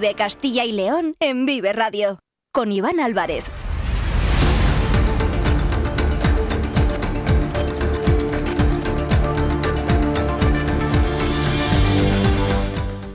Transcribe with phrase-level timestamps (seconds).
[0.00, 2.20] Vive Castilla y León en Vive Radio.
[2.52, 3.42] Con Iván Álvarez.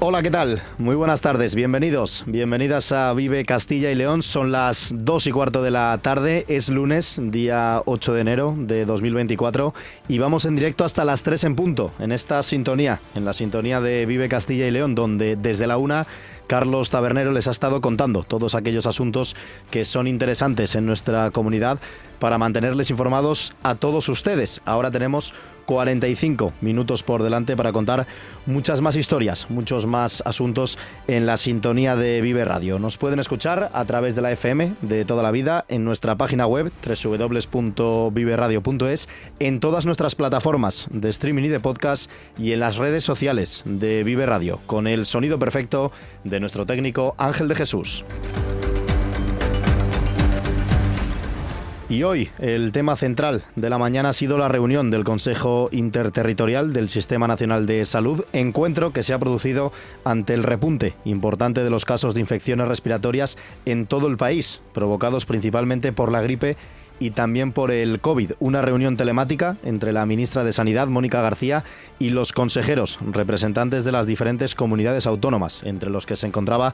[0.06, 0.62] Hola, ¿qué tal?
[0.78, 4.22] Muy buenas tardes, bienvenidos, bienvenidas a Vive Castilla y León.
[4.22, 8.84] Son las 2 y cuarto de la tarde, es lunes, día 8 de enero de
[8.84, 9.74] 2024
[10.10, 13.80] y vamos en directo hasta las 3 en punto, en esta sintonía, en la sintonía
[13.80, 16.06] de Vive Castilla y León, donde desde la una
[16.48, 19.36] Carlos Tabernero les ha estado contando todos aquellos asuntos
[19.72, 21.80] que son interesantes en nuestra comunidad
[22.24, 24.62] para mantenerles informados a todos ustedes.
[24.64, 25.34] Ahora tenemos
[25.66, 28.08] 45 minutos por delante para contar
[28.46, 30.78] muchas más historias, muchos más asuntos
[31.10, 32.80] en la sintonía de Vive Radio.
[32.80, 36.48] Nos pueden escuchar a través de la FM de toda la vida en nuestra página
[36.48, 36.72] web
[37.04, 39.10] www.viveradio.es,
[39.40, 44.06] en todas nuestras plataformas de streaming y de podcast y en las redes sociales de
[44.06, 45.92] Vive Radio, con el sonido perfecto
[46.24, 48.06] de nuestro técnico Ángel de Jesús.
[51.94, 56.74] Y hoy el tema central de la mañana ha sido la reunión del Consejo Interterritorial
[56.74, 59.72] del Sistema Nacional de Salud, encuentro que se ha producido
[60.04, 65.28] ante el repunte importante de los casos de infecciones respiratorias en todo el país, provocados
[65.28, 66.58] principalmente por la gripe
[66.98, 68.32] y también por el COVID.
[68.40, 71.64] Una reunión telemática entre la ministra de Sanidad, Mónica García,
[72.00, 76.74] y los consejeros, representantes de las diferentes comunidades autónomas, entre los que se encontraba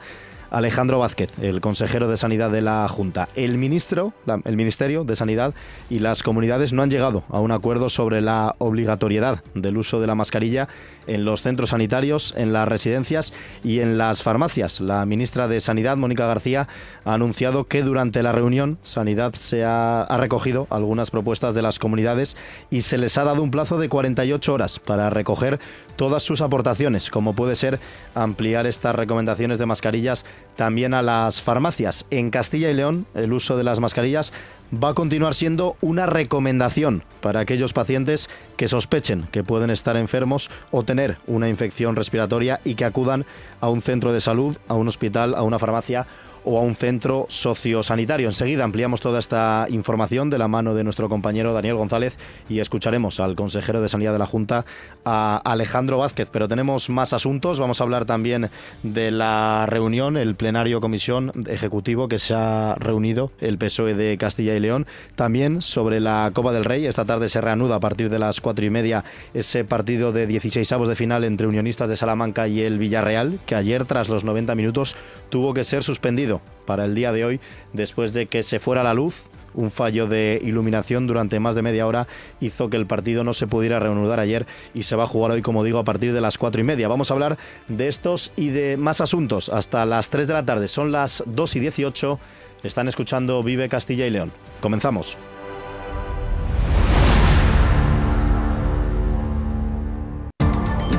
[0.51, 3.27] Alejandro Vázquez, el consejero de Sanidad de la Junta.
[3.35, 4.13] El ministro,
[4.45, 5.53] el Ministerio de Sanidad
[5.89, 10.07] y las comunidades no han llegado a un acuerdo sobre la obligatoriedad del uso de
[10.07, 10.67] la mascarilla
[11.09, 14.79] en los centros sanitarios, en las residencias y en las farmacias.
[14.79, 16.67] La ministra de Sanidad, Mónica García,
[17.03, 22.37] ha anunciado que durante la reunión Sanidad se ha, recogido algunas propuestas de las comunidades
[22.69, 25.59] y se les ha dado un plazo de 48 horas para recoger
[25.95, 27.79] todas sus aportaciones, como puede ser
[28.15, 32.05] ampliar estas recomendaciones de mascarillas también a las farmacias.
[32.09, 34.31] En Castilla y León, el uso de las mascarillas
[34.71, 40.49] va a continuar siendo una recomendación para aquellos pacientes que sospechen que pueden estar enfermos
[40.71, 43.25] o tener una infección respiratoria y que acudan
[43.61, 46.05] a un centro de salud, a un hospital, a una farmacia
[46.51, 48.27] o a un centro sociosanitario.
[48.27, 52.17] Enseguida ampliamos toda esta información de la mano de nuestro compañero Daniel González
[52.49, 54.65] y escucharemos al consejero de Sanidad de la Junta,
[55.05, 56.27] a Alejandro Vázquez.
[56.31, 57.59] Pero tenemos más asuntos.
[57.59, 58.49] Vamos a hablar también
[58.81, 64.55] de la reunión, el plenario comisión ejecutivo que se ha reunido el PSOE de Castilla
[64.55, 64.87] y León.
[65.15, 66.87] También sobre la Copa del Rey.
[66.87, 69.03] Esta tarde se reanuda a partir de las cuatro y media
[69.35, 73.53] ese partido de 16 avos de final entre Unionistas de Salamanca y el Villarreal, que
[73.53, 74.95] ayer, tras los 90 minutos,
[75.29, 77.39] tuvo que ser suspendido para el día de hoy
[77.73, 79.29] después de que se fuera la luz.
[79.55, 82.07] Un fallo de iluminación durante más de media hora
[82.39, 84.45] hizo que el partido no se pudiera reanudar ayer
[84.75, 86.87] y se va a jugar hoy, como digo, a partir de las cuatro y media.
[86.87, 90.67] Vamos a hablar de estos y de más asuntos hasta las 3 de la tarde.
[90.67, 92.19] Son las 2 y 18.
[92.63, 94.31] Están escuchando Vive Castilla y León.
[94.61, 95.17] Comenzamos.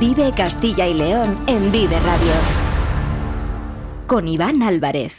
[0.00, 2.69] Vive Castilla y León en Vive Radio.
[4.10, 5.18] Con Iván Álvarez.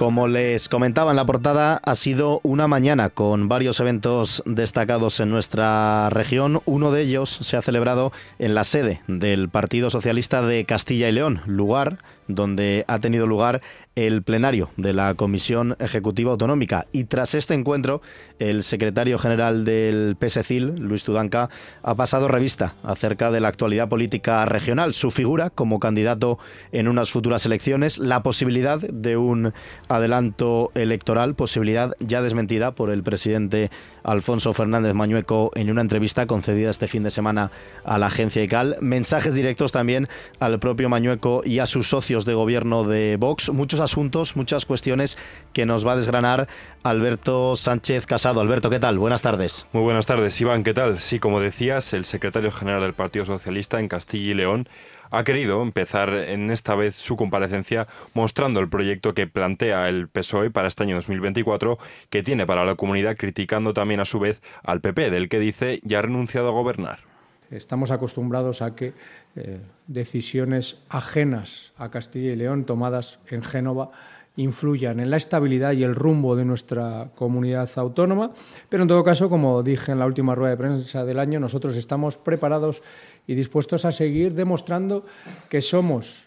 [0.00, 5.28] Como les comentaba en la portada, ha sido una mañana con varios eventos destacados en
[5.28, 6.62] nuestra región.
[6.64, 11.12] Uno de ellos se ha celebrado en la sede del Partido Socialista de Castilla y
[11.12, 13.60] León, lugar donde ha tenido lugar
[13.96, 16.86] el plenario de la Comisión Ejecutiva Autonómica.
[16.92, 18.00] Y tras este encuentro,
[18.38, 21.50] el secretario general del PSCIL, Luis Tudanca,
[21.82, 26.38] ha pasado revista acerca de la actualidad política regional, su figura como candidato
[26.72, 29.52] en unas futuras elecciones, la posibilidad de un
[29.88, 33.70] adelanto electoral, posibilidad ya desmentida por el presidente
[34.02, 37.50] Alfonso Fernández Mañueco en una entrevista concedida este fin de semana
[37.84, 42.34] a la agencia ICAL, mensajes directos también al propio Mañueco y a sus socios de
[42.34, 45.18] gobierno de Vox, muchos asuntos, muchas cuestiones
[45.52, 46.48] que nos va a desgranar
[46.82, 48.40] Alberto Sánchez Casado.
[48.40, 48.98] Alberto, ¿qué tal?
[48.98, 49.66] Buenas tardes.
[49.72, 51.00] Muy buenas tardes, Iván, ¿qué tal?
[51.00, 54.68] Sí, como decías, el secretario general del Partido Socialista en Castilla y León
[55.10, 60.50] ha querido empezar en esta vez su comparecencia mostrando el proyecto que plantea el PSOE
[60.50, 61.78] para este año 2024
[62.08, 65.80] que tiene para la comunidad criticando también a su vez al PP del que dice
[65.82, 67.09] ya ha renunciado a gobernar.
[67.50, 68.92] Estamos acostumbrados a que
[69.34, 69.58] eh,
[69.88, 73.90] decisiones ajenas a Castilla y León tomadas en Génova
[74.36, 78.30] influyan en la estabilidad y el rumbo de nuestra comunidad autónoma.
[78.68, 81.76] Pero en todo caso, como dije en la última rueda de prensa del año, nosotros
[81.76, 82.82] estamos preparados
[83.26, 85.04] y dispuestos a seguir demostrando
[85.48, 86.26] que somos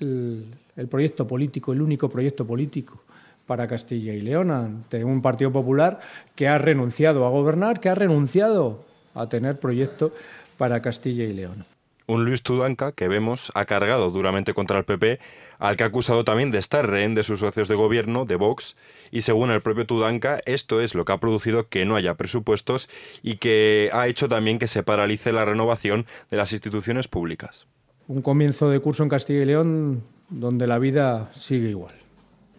[0.00, 0.46] el,
[0.90, 3.02] proyecto político, el único proyecto político
[3.46, 6.00] para Castilla y León ante un Partido Popular
[6.34, 8.82] que ha renunciado a gobernar, que ha renunciado
[9.14, 10.12] a tener proyecto
[10.56, 11.64] para Castilla y León.
[12.06, 15.20] Un Luis Tudanca que vemos ha cargado duramente contra el PP,
[15.58, 18.76] al que ha acusado también de estar rehén de sus socios de gobierno, de Vox,
[19.10, 22.90] y según el propio Tudanca, esto es lo que ha producido que no haya presupuestos
[23.22, 27.66] y que ha hecho también que se paralice la renovación de las instituciones públicas.
[28.06, 31.94] Un comienzo de curso en Castilla y León donde la vida sigue igual.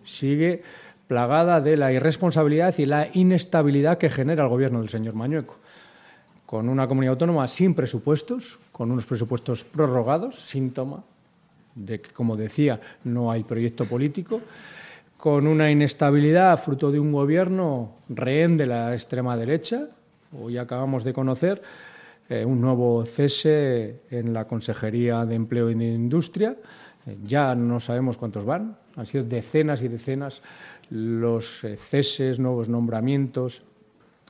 [0.04, 0.64] Sigue
[1.08, 5.60] plagada de la irresponsabilidad y la inestabilidad que genera el gobierno del señor Mañueco
[6.46, 11.04] con una comunidad autónoma sin presupuestos, con unos presupuestos prorrogados, síntoma
[11.74, 14.42] de que, como decía, no hay proyecto político,
[15.18, 19.88] con una inestabilidad fruto de un gobierno rehén de la extrema derecha.
[20.40, 21.62] Hoy acabamos de conocer
[22.30, 26.56] eh, un nuevo cese en la Consejería de Empleo y de Industria.
[27.06, 30.42] Eh, ya no sabemos cuántos van, han sido decenas y decenas
[30.90, 33.64] los eh, ceses, nuevos nombramientos,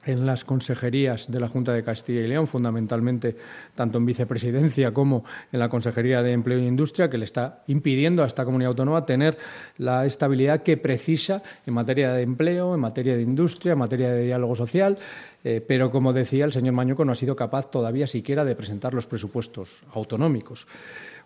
[0.06, 3.36] en las consejerías de la Junta de Castilla y León, fundamentalmente
[3.74, 8.24] tanto en vicepresidencia como en la Consejería de Empleo e Industria, que le está impidiendo
[8.24, 9.38] a esta comunidad autónoma tener
[9.78, 14.24] la estabilidad que precisa en materia de empleo, en materia de industria, en materia de
[14.24, 14.98] diálogo social.
[15.44, 18.94] Eh, pero, como decía, el señor Mañuco no ha sido capaz todavía siquiera de presentar
[18.94, 20.68] los presupuestos autonómicos.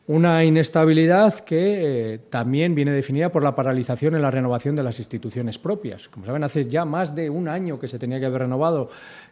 [0.10, 4.98] Una inestabilidad que eh, también viene definida por la paralización en la renovación de las
[4.98, 6.10] instituciones propias.
[6.10, 8.90] Como saben, hace ya más de un año que se tenía que haber renovado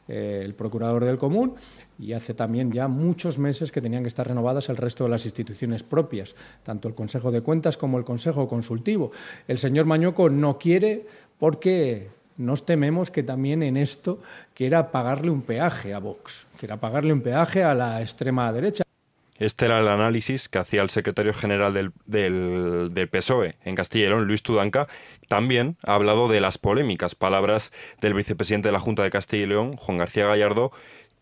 [0.07, 1.55] eh, el Procurador del Común
[1.97, 5.25] y hace también ya muchos meses que tenían que estar renovadas el resto de las
[5.25, 9.09] instituciones propias, tanto el Consejo de Cuentas como el Consejo Consultivo.
[9.47, 11.07] El señor Mañoco no quiere
[11.39, 14.19] porque nos tememos que también en esto
[14.53, 18.86] quiera pagarle un peaje a Vox, quiera pagarle un peaje a la extrema derecha.
[19.39, 24.25] Este era el análisis que hacía el secretario general del, PSOE en Castilla y León,
[24.25, 24.87] Luis Tudanca.
[25.27, 29.47] También ha hablado de las polémicas palabras del vicepresidente de la Junta de Castilla y
[29.47, 30.71] León, Juan García Gallardo,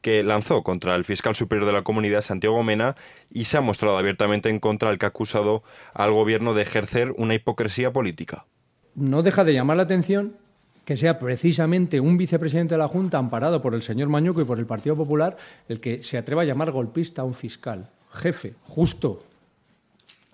[0.01, 2.95] que lanzó contra el fiscal superior de la comunidad, Santiago Mena,
[3.29, 5.63] y se ha mostrado abiertamente en contra del que ha acusado
[5.94, 8.45] al gobierno de ejercer una hipocresía política.
[8.94, 10.38] No deja de llamar la atención
[10.85, 14.59] que sea precisamente un vicepresidente de la Junta, amparado por el señor Mañuco y por
[14.59, 15.35] el Partido Popular,
[15.68, 19.23] el que se atreva a llamar golpista a un fiscal jefe, justo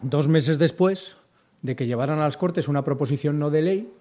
[0.01, 1.17] dos meses después
[1.61, 3.93] de que llevaran a las Cortes una proposición no de ley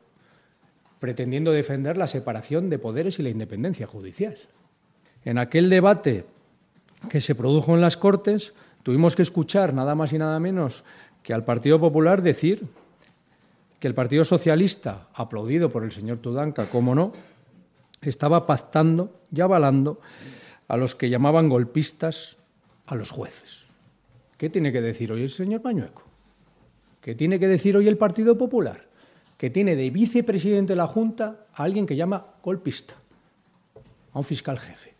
[1.00, 4.36] pretendiendo defender la separación de poderes y la independencia judicial.
[5.24, 6.26] En aquel debate
[7.08, 10.84] que se produjo en las Cortes, tuvimos que escuchar nada más y nada menos
[11.22, 12.68] que al Partido Popular decir
[13.80, 17.12] que el Partido Socialista, aplaudido por el señor Tudanca, como no,
[18.02, 20.00] estaba pactando y avalando
[20.68, 22.36] a los que llamaban golpistas
[22.86, 23.69] a los jueces.
[24.40, 26.02] ¿Qué tiene que decir hoy el señor Pañueco?
[27.02, 28.88] ¿Qué tiene que decir hoy el Partido Popular?
[29.36, 32.94] Que tiene de vicepresidente de la Junta a alguien que llama golpista,
[34.14, 34.94] a un fiscal jefe.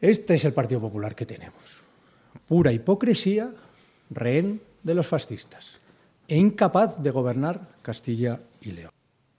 [0.00, 1.82] Este es el Partido Popular que tenemos.
[2.48, 3.52] Pura hipocresía,
[4.10, 5.78] rehén de los fascistas
[6.26, 8.90] e incapaz de gobernar Castilla y León.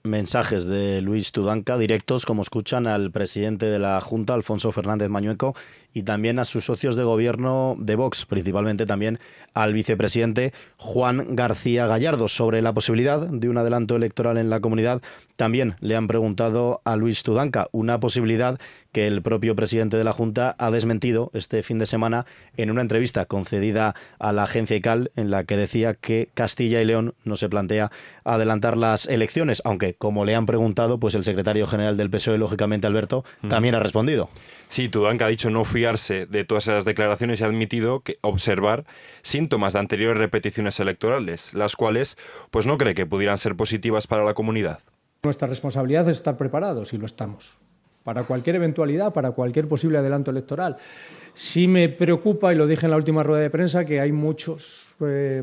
[0.04, 5.54] Mensajes de Luis Tudanca directos, como escuchan al presidente de la Junta, Alfonso Fernández Mañueco,
[5.92, 9.18] y también a sus socios de gobierno de Vox, principalmente también
[9.54, 15.02] al vicepresidente Juan García Gallardo, sobre la posibilidad de un adelanto electoral en la comunidad.
[15.36, 18.58] También le han preguntado a Luis Tudanca, una posibilidad
[18.92, 22.82] que el propio presidente de la Junta ha desmentido este fin de semana en una
[22.82, 27.36] entrevista concedida a la agencia ICAL en la que decía que Castilla y León no
[27.36, 27.90] se plantea
[28.24, 32.86] adelantar las elecciones, aunque como le han preguntado, pues el secretario general del PSOE, lógicamente
[32.86, 34.28] Alberto, también ha respondido.
[34.72, 38.86] Sí, Tudanca ha dicho no fiarse de todas esas declaraciones y ha admitido que observar
[39.20, 42.16] síntomas de anteriores repeticiones electorales, las cuales
[42.50, 44.78] pues no cree que pudieran ser positivas para la comunidad.
[45.24, 47.58] Nuestra responsabilidad es estar preparados y lo estamos
[48.02, 50.78] para cualquier eventualidad, para cualquier posible adelanto electoral.
[51.34, 54.94] Sí me preocupa, y lo dije en la última rueda de prensa, que hay muchos
[55.00, 55.42] eh,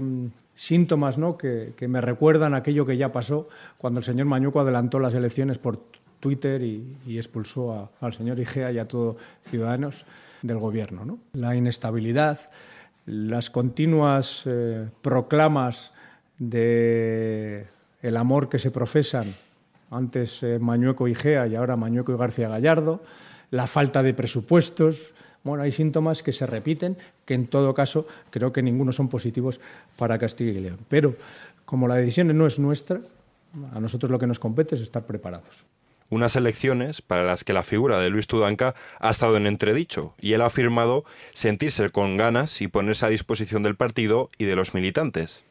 [0.55, 1.37] síntomas ¿no?
[1.37, 5.59] que, que, me recuerdan aquello que ya pasó cuando el señor Mañuco adelantó las elecciones
[5.59, 5.77] por
[6.19, 9.17] Twitter y, expulsó al señor Igea y a todos
[9.49, 10.05] ciudadanos
[10.41, 11.19] del gobierno.
[11.33, 12.39] La inestabilidad,
[13.05, 15.91] las continuas eh, proclamas
[16.37, 17.65] de
[18.01, 19.27] el amor que se profesan,
[19.91, 23.01] antes eh, Mañueco y Igea y ahora Mañueco y García Gallardo,
[23.51, 25.13] la falta de presupuestos.
[25.43, 29.59] Bueno, hay síntomas que se repiten, que en todo caso creo que ninguno son positivos
[29.97, 30.79] para Castilla y León.
[30.87, 31.15] Pero
[31.65, 32.99] como la decisión no es nuestra,
[33.73, 35.65] a nosotros lo que nos compete es estar preparados
[36.09, 40.33] unas elecciones para las que la figura de Luis Tudanca ha estado en entredicho y
[40.33, 44.73] él ha afirmado sentirse con ganas y ponerse a disposición del partido y de los
[44.73, 45.43] militantes.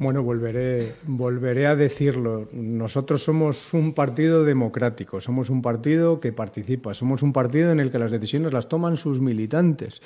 [0.00, 2.48] Bueno, volveré, volveré a decirlo.
[2.52, 7.92] Nosotros somos un partido democrático, somos un partido que participa, somos un partido en el
[7.92, 10.00] que las decisiones las toman sus militantes.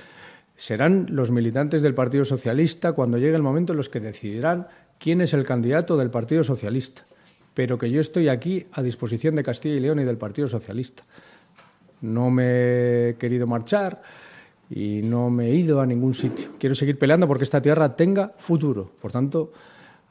[0.56, 4.66] Serán los militantes del Partido Socialista cuando llegue el momento en los que decidirán
[4.98, 7.04] quién es el candidato del Partido Socialista.
[7.54, 11.04] Pero que yo estoy aquí a disposición de Castilla y León y del Partido Socialista.
[12.00, 14.02] No me he querido marchar
[14.68, 16.48] y no me he ido a ningún sitio.
[16.58, 18.90] Quiero seguir peleando porque esta tierra tenga futuro.
[19.00, 19.52] Por tanto,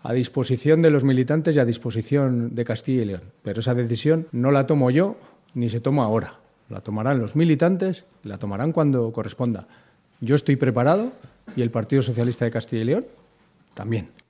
[0.03, 3.23] a disposición de los militantes y a disposición de Castilla y León.
[3.43, 5.17] Pero esa decisión no la tomo yo
[5.53, 6.39] ni se toma ahora.
[6.69, 9.67] La tomarán los militantes, la tomarán cuando corresponda.
[10.21, 11.11] Yo estoy preparado
[11.55, 13.05] y el Partido Socialista de Castilla y León
[13.73, 14.22] también.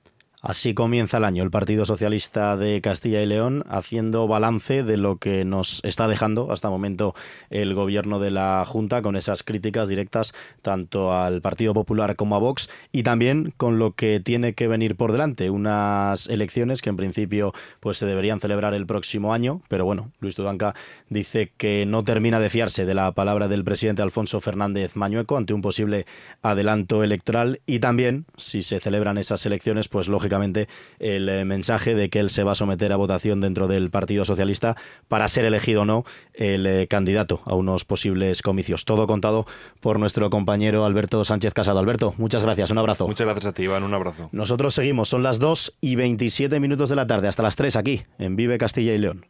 [0.44, 1.42] Así comienza el año.
[1.42, 6.52] El Partido Socialista de Castilla y León haciendo balance de lo que nos está dejando
[6.52, 7.14] hasta el momento
[7.48, 12.40] el gobierno de la Junta con esas críticas directas tanto al Partido Popular como a
[12.40, 16.98] Vox y también con lo que tiene que venir por delante, unas elecciones que en
[16.98, 20.74] principio pues se deberían celebrar el próximo año, pero bueno, Luis Tudanca
[21.08, 25.54] dice que no termina de fiarse de la palabra del presidente Alfonso Fernández Mañueco ante
[25.54, 26.04] un posible
[26.42, 32.10] adelanto electoral y también si se celebran esas elecciones pues lógicamente el eh, mensaje de
[32.10, 34.76] que él se va a someter a votación dentro del Partido Socialista
[35.08, 38.84] para ser elegido o no el eh, candidato a unos posibles comicios.
[38.84, 39.46] Todo contado
[39.80, 41.78] por nuestro compañero Alberto Sánchez Casado.
[41.78, 43.06] Alberto, muchas gracias, un abrazo.
[43.06, 44.28] Muchas gracias a ti, Iván, un abrazo.
[44.32, 48.02] Nosotros seguimos, son las 2 y 27 minutos de la tarde, hasta las 3 aquí,
[48.18, 49.26] en Vive Castilla y León.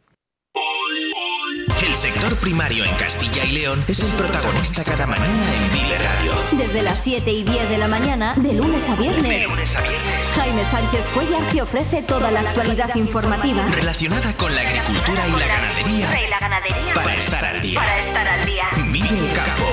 [1.85, 6.31] El sector primario en Castilla y León es el protagonista cada mañana en Vive Radio.
[6.57, 9.43] Desde las 7 y 10 de la mañana, de lunes a viernes.
[9.43, 10.14] De lunes a viernes.
[10.35, 13.65] Jaime Sánchez Cuellar te ofrece toda la actualidad informativa.
[13.71, 16.25] Relacionada con la agricultura y la ganadería.
[16.25, 16.93] Y la ganadería.
[16.93, 17.79] Para estar al día.
[17.79, 18.63] Para estar al día.
[18.91, 19.65] Vive el campo.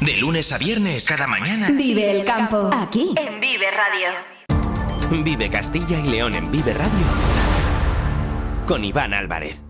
[0.00, 1.70] De lunes a viernes cada mañana.
[1.70, 2.70] Vive el campo.
[2.72, 5.22] Aquí, en Vive Radio.
[5.24, 7.06] Vive Castilla y León en Vive Radio.
[8.66, 9.65] Con Iván Álvarez.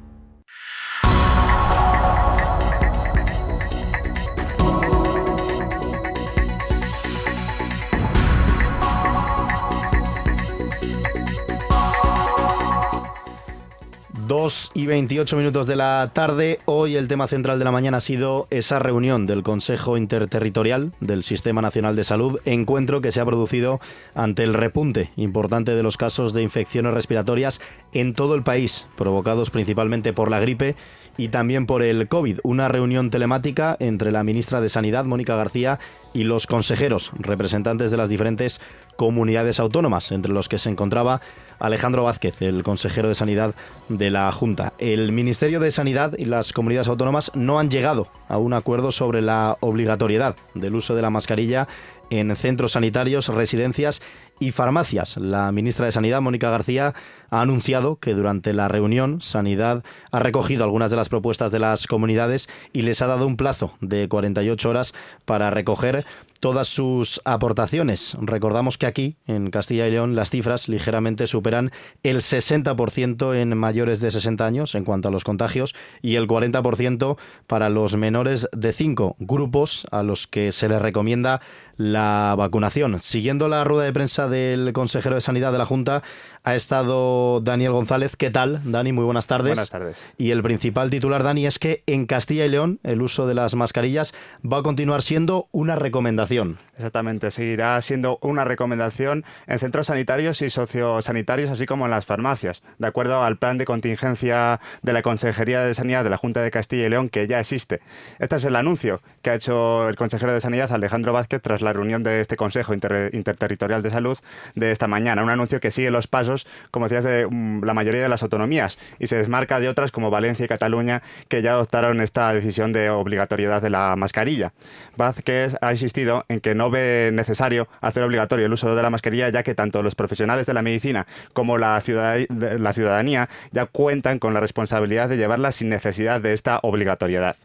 [14.27, 16.59] Dos y 28 minutos de la tarde.
[16.65, 21.23] Hoy el tema central de la mañana ha sido esa reunión del Consejo Interterritorial del
[21.23, 23.79] Sistema Nacional de Salud, encuentro que se ha producido
[24.17, 27.61] ante el repunte importante de los casos de infecciones respiratorias
[27.93, 30.75] en todo el país, provocados principalmente por la gripe
[31.17, 32.41] y también por el COVID.
[32.43, 35.79] Una reunión telemática entre la ministra de Sanidad, Mónica García,
[36.17, 38.59] y los consejeros, representantes de las diferentes
[38.97, 41.21] comunidades autónomas, entre los que se encontraba
[41.59, 43.55] Alejandro Vázquez, el consejero de Sanidad
[43.91, 44.73] de la Junta.
[44.79, 49.21] El Ministerio de Sanidad y las comunidades autónomas no han llegado a un acuerdo sobre
[49.21, 51.69] la obligatoriedad del uso de la mascarilla
[52.09, 54.01] en centros sanitarios, residencias
[54.39, 55.17] y farmacias.
[55.17, 56.95] La ministra de Sanidad, Mónica García,
[57.31, 61.87] ha anunciado que durante la reunión Sanidad ha recogido algunas de las propuestas de las
[61.87, 64.95] comunidades y les ha dado un plazo de 48 horas
[65.25, 66.07] para recoger
[66.47, 68.17] todas sus aportaciones.
[68.21, 71.73] Recordamos que aquí, en Castilla y León, las cifras ligeramente superan
[72.05, 77.17] el 60% en mayores de 60 años en cuanto a los contagios y el 40%
[77.49, 81.41] para los menores de 5 grupos a los que se les recomienda
[81.79, 83.01] la vacunación.
[83.01, 86.05] Siguiendo la rueda de prensa del consejero de Sanidad de la Junta,
[86.47, 88.15] ha estado Daniel González.
[88.15, 88.93] ¿Qué tal, Dani?
[88.93, 89.51] Muy buenas tardes.
[89.51, 90.01] Buenas tardes.
[90.17, 93.57] Y el principal titular, Dani, es que en Castilla y León el uso de las
[93.57, 96.61] mascarillas va a continuar siendo una recomendación.
[96.77, 102.63] Exactamente, seguirá siendo una recomendación en centros sanitarios y sociosanitarios, así como en las farmacias,
[102.79, 106.51] de acuerdo al plan de contingencia de la Consejería de Sanidad de la Junta de
[106.51, 107.81] Castilla y León, que ya existe.
[108.19, 111.73] Este es el anuncio que ha hecho el consejero de Sanidad, Alejandro Vázquez, tras la
[111.73, 114.19] reunión de este Consejo Interterritorial de Salud
[114.55, 115.25] de esta mañana.
[115.25, 116.36] Un anuncio que sigue los pasos,
[116.71, 120.11] como decías, de mm, la mayoría de las autonomías y se desmarca de otras como
[120.11, 124.53] Valencia y Cataluña, que ya adoptaron esta decisión de obligatoriedad de la mascarilla.
[124.97, 129.29] Vázquez ha insistido en que no ve necesario hacer obligatorio el uso de la mascarilla,
[129.29, 131.83] ya que tanto los profesionales de la medicina como la,
[132.29, 137.37] la ciudadanía ya cuentan con la responsabilidad de llevarla sin necesidad de esta obligatoriedad.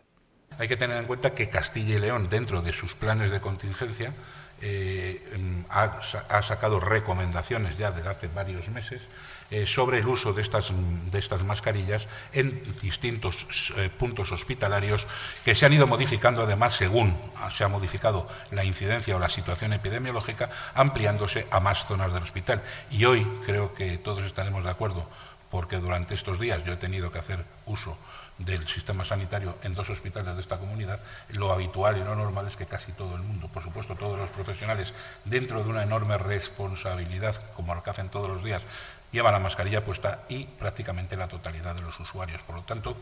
[0.58, 4.14] Hay que tener en cuenta que Castilla y León, dentro de sus planes de contingencia,
[4.62, 5.22] eh,
[5.70, 6.00] ha,
[6.30, 9.02] ha, sacado recomendaciones ya desde hace varios meses
[9.50, 10.72] eh, sobre el uso de estas,
[11.12, 15.08] de estas mascarillas en distintos eh, puntos hospitalarios
[15.44, 17.18] que se han ido modificando además según
[17.54, 22.62] se ha modificado la incidencia o la situación epidemiológica, ampliándose a más zonas del hospital.
[22.92, 25.06] Y hoy creo que todos estaremos de acuerdo
[25.50, 27.98] porque durante estos días yo he tenido que hacer uso
[28.46, 31.00] del sistema sanitario en dos hospitales de esta comunidad,
[31.34, 34.30] lo habitual y lo normal es que casi todo el mundo, por supuesto todos los
[34.30, 34.94] profesionales,
[35.26, 38.64] dentro de una enorme responsabilidad, como lo que hacen todos los días,
[39.12, 42.42] llevan la mascarilla puesta y prácticamente la totalidad de los usuarios.
[42.42, 42.96] Por lo tanto,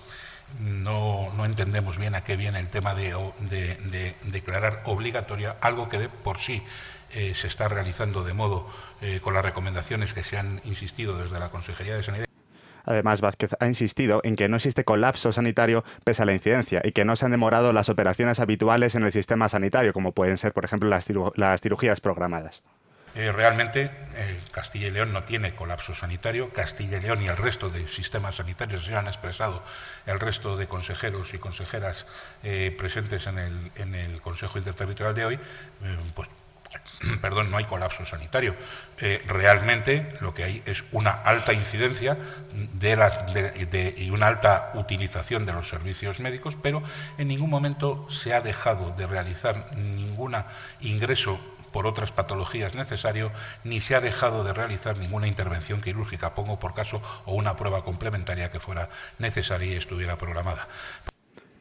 [0.59, 3.15] no, entendemos bien a qué viene el tema de,
[4.23, 6.63] declarar obligatoria algo que de por sí
[7.11, 8.69] eh, se está realizando de modo
[9.01, 12.28] eh, con las recomendaciones que se han insistido desde la Consejería de Sanidad.
[12.89, 16.91] Además, Vázquez ha insistido en que no existe colapso sanitario pese a la incidencia y
[16.91, 20.53] que no se han demorado las operaciones habituales en el sistema sanitario, como pueden ser,
[20.53, 22.63] por ejemplo, las, cirugías programadas.
[23.15, 23.89] Eh, realmente
[24.51, 26.49] Castilla y León no tiene colapso sanitario.
[26.51, 29.63] Castilla y León y el resto de sistemas sanitarios se han expresado,
[30.05, 32.07] el resto de consejeros y consejeras
[32.43, 36.27] eh, presentes en el, en el, Consejo Interterritorial de hoy, eh, pues
[37.21, 38.55] perdón, no hay colapso sanitario.
[38.97, 42.17] Eh, realmente lo que hay es una alta incidencia
[42.73, 46.83] de y una alta utilización de los servicios médicos, pero
[47.17, 50.35] en ningún momento se ha dejado de realizar ningún
[50.81, 51.39] ingreso
[51.71, 53.31] por otras patologías necesario,
[53.63, 57.83] ni se ha dejado de realizar ninguna intervención quirúrgica, pongo por caso, o una prueba
[57.83, 60.67] complementaria que fuera necesaria y estuviera programada.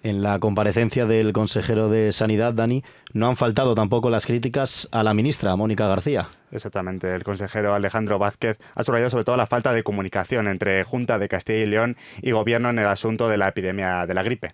[0.05, 5.03] En la comparecencia del consejero de Sanidad, Dani, no han faltado tampoco las críticas a
[5.03, 6.29] la ministra, Mónica García.
[6.53, 11.19] Exactamente, el consejero Alejandro Vázquez ha subrayado sobre todo la falta de comunicación entre Junta
[11.19, 14.51] de Castilla y León y Gobierno en el asunto de la epidemia de la gripe.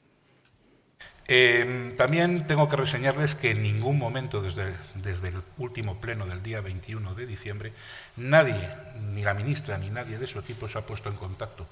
[1.26, 6.42] Em, también tengo que reseñarles que en ningún momento desde, desde el último pleno del
[6.42, 7.72] día 21 de diciembre,
[8.16, 8.68] nadie,
[9.12, 11.66] ni la ministra ni nadie de su equipo se ha puesto en contacto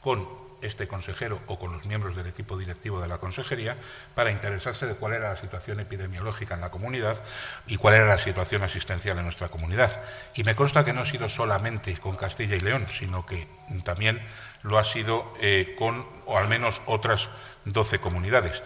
[0.00, 3.76] con este consejero o con los miembros del equipo directivo de la consejería
[4.14, 7.22] para interesarse de cuál era la situación epidemiológica en la comunidad
[7.66, 10.02] y cuál era la situación asistencial en nuestra comunidad.
[10.34, 13.48] Y me consta que no ha sido solamente con Castilla y León, sino que
[13.84, 14.20] también
[14.62, 17.28] lo ha sido eh, con o al menos otras
[17.64, 18.62] 12 comunidades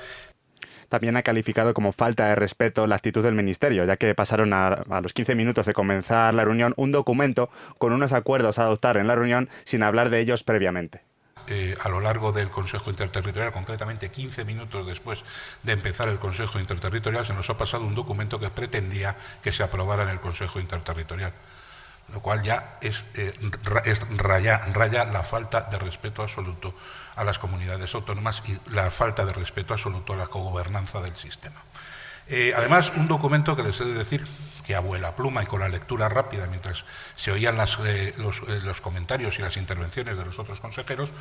[0.91, 4.85] también ha calificado como falta de respeto la actitud del Ministerio, ya que pasaron a,
[5.03, 9.07] los 15 minutos de comenzar la reunión un documento con unos acuerdos a adoptar en
[9.07, 11.03] la reunión sin hablar de ellos previamente.
[11.47, 15.25] Eh, a lo largo del Consejo Interterritorial, concretamente 15 minutos después
[15.63, 19.63] de empezar el Consejo Interterritorial, se nos ha pasado un documento que pretendía que se
[19.63, 21.33] aprobara en el Consejo Interterritorial,
[22.13, 23.33] lo cual ya es, eh,
[24.17, 26.75] raya, la falta de respeto absoluto
[27.17, 31.63] a las comunidades autónomas y la falta de respeto absoluto a la cogobernanza del sistema.
[32.31, 34.25] Eh, además, un documento que les he de decir
[34.65, 36.85] que abuela pluma y con la lectura rápida mientras
[37.17, 41.13] se oían eh, eh, los, comentarios y las intervenciones de los otros consejeros,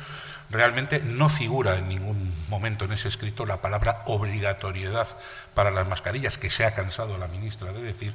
[0.50, 5.08] realmente no figura en ningún momento en ese escrito la palabra obligatoriedad
[5.54, 8.14] para las mascarillas, que se ha cansado la ministra de decir,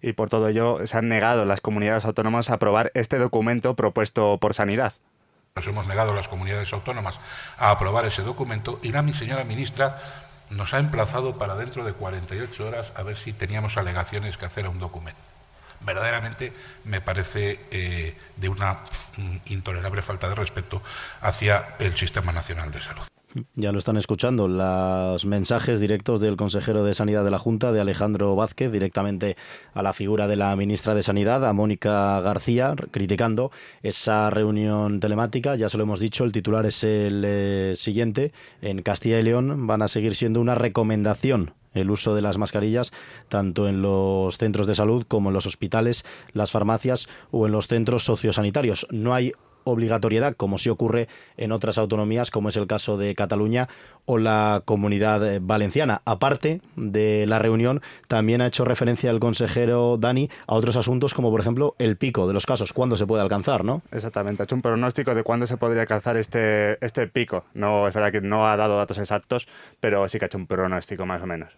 [0.00, 4.38] y por todo ello se han negado las comunidades autónomas a aprobar este documento propuesto
[4.38, 4.92] por Sanidad.
[5.56, 7.18] Nos hemos negado las comunidades autónomas
[7.56, 9.98] a aprobar ese documento y la mi señora ministra
[10.54, 14.66] nos ha emplazado para dentro de 48 horas a ver si teníamos alegaciones que hacer
[14.66, 15.20] a un documento.
[15.80, 16.52] Verdaderamente
[16.84, 18.80] me parece eh, de una
[19.16, 20.82] mm, intolerable falta de respeto
[21.20, 23.04] hacia el Sistema Nacional de Salud.
[23.56, 27.80] Ya lo están escuchando, los mensajes directos del consejero de Sanidad de la Junta, de
[27.80, 29.36] Alejandro Vázquez, directamente
[29.72, 33.50] a la figura de la ministra de Sanidad, a Mónica García, criticando
[33.82, 35.56] esa reunión telemática.
[35.56, 38.32] Ya se lo hemos dicho, el titular es el eh, siguiente.
[38.62, 42.92] En Castilla y León van a seguir siendo una recomendación el uso de las mascarillas
[43.28, 47.66] tanto en los centros de salud como en los hospitales, las farmacias o en los
[47.66, 48.86] centros sociosanitarios.
[48.90, 49.32] No hay
[49.64, 53.68] obligatoriedad, como sí ocurre en otras autonomías, como es el caso de Cataluña
[54.06, 56.02] o la comunidad eh, valenciana.
[56.04, 61.30] Aparte de la reunión, también ha hecho referencia el consejero Dani a otros asuntos, como
[61.30, 63.82] por ejemplo el pico de los casos, cuándo se puede alcanzar, ¿no?
[63.90, 67.44] Exactamente, ha hecho un pronóstico de cuándo se podría alcanzar este, este pico.
[67.54, 69.48] No, es verdad que no ha dado datos exactos,
[69.80, 71.50] pero sí que ha hecho un pronóstico más o menos.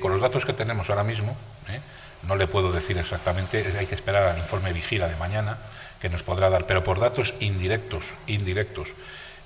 [0.00, 1.36] Con los datos que tenemos ahora mismo,
[1.70, 1.80] ¿eh?
[2.26, 5.58] no le puedo decir exactamente, hay que esperar al informe vigila de mañana,
[6.04, 8.88] que nos podrá dar, pero por datos indirectos, indirectos.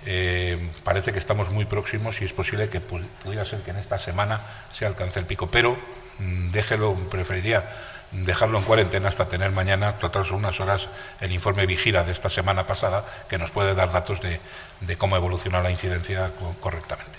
[0.06, 3.96] Eh, parece que estamos muy próximos y es posible que pudiera ser que en esta
[3.96, 4.40] semana
[4.72, 5.76] se alcance el pico, pero
[6.18, 7.70] mm, déjelo, preferiría
[8.10, 10.88] dejarlo en cuarentena hasta tener mañana, tratarse unas horas,
[11.20, 14.40] el informe vigila de esta semana pasada, que nos puede dar datos de,
[14.80, 17.18] de cómo evoluciona la incidencia correctamente.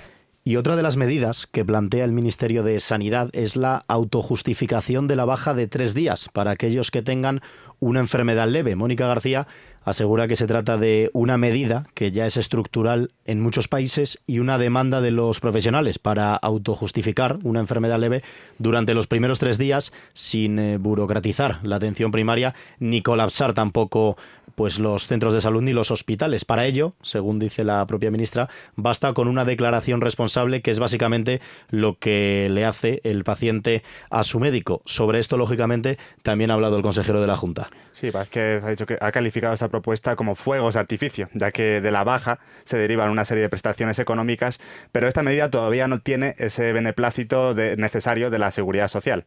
[0.49, 5.15] Y otra de las medidas que plantea el Ministerio de Sanidad es la autojustificación de
[5.15, 7.41] la baja de tres días para aquellos que tengan
[7.79, 8.75] una enfermedad leve.
[8.75, 9.47] Mónica García
[9.83, 14.39] asegura que se trata de una medida que ya es estructural en muchos países y
[14.39, 18.23] una demanda de los profesionales para autojustificar una enfermedad leve
[18.57, 24.17] durante los primeros tres días sin eh, burocratizar la atención primaria ni colapsar tampoco
[24.59, 26.43] pues los centros de salud ni los hospitales.
[26.43, 31.39] Para ello, según dice la propia ministra, basta con una declaración responsable que es básicamente
[31.69, 34.81] lo que le hace el paciente a su médico.
[34.83, 37.69] Sobre esto, lógicamente, también ha hablado el consejero de la Junta.
[37.93, 41.79] Sí, Vázquez ha dicho que ha calificado esta propuesta como fuegos de artificio, ya que
[41.79, 44.59] de la baja se derivan una serie de prestaciones económicas,
[44.91, 49.25] pero esta medida todavía no tiene ese beneplácito necesario de la seguridad social.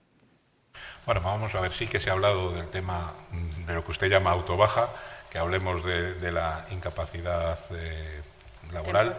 [1.06, 3.12] Bueno, vamos a ver, sí que se ha hablado del tema
[3.66, 4.90] de lo que usted llama autobaja,
[5.32, 8.20] que hablemos de, la incapacidad eh,
[8.70, 9.16] laboral.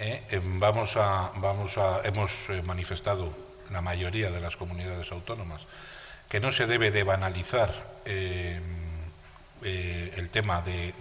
[0.00, 3.32] Eh, em, vamos a, vamos a, hemos eh, manifestado
[3.70, 5.62] la mayoría de las comunidades autónomas
[6.28, 7.70] que no se debe de banalizar
[8.04, 8.60] em,
[9.62, 10.92] el tema de,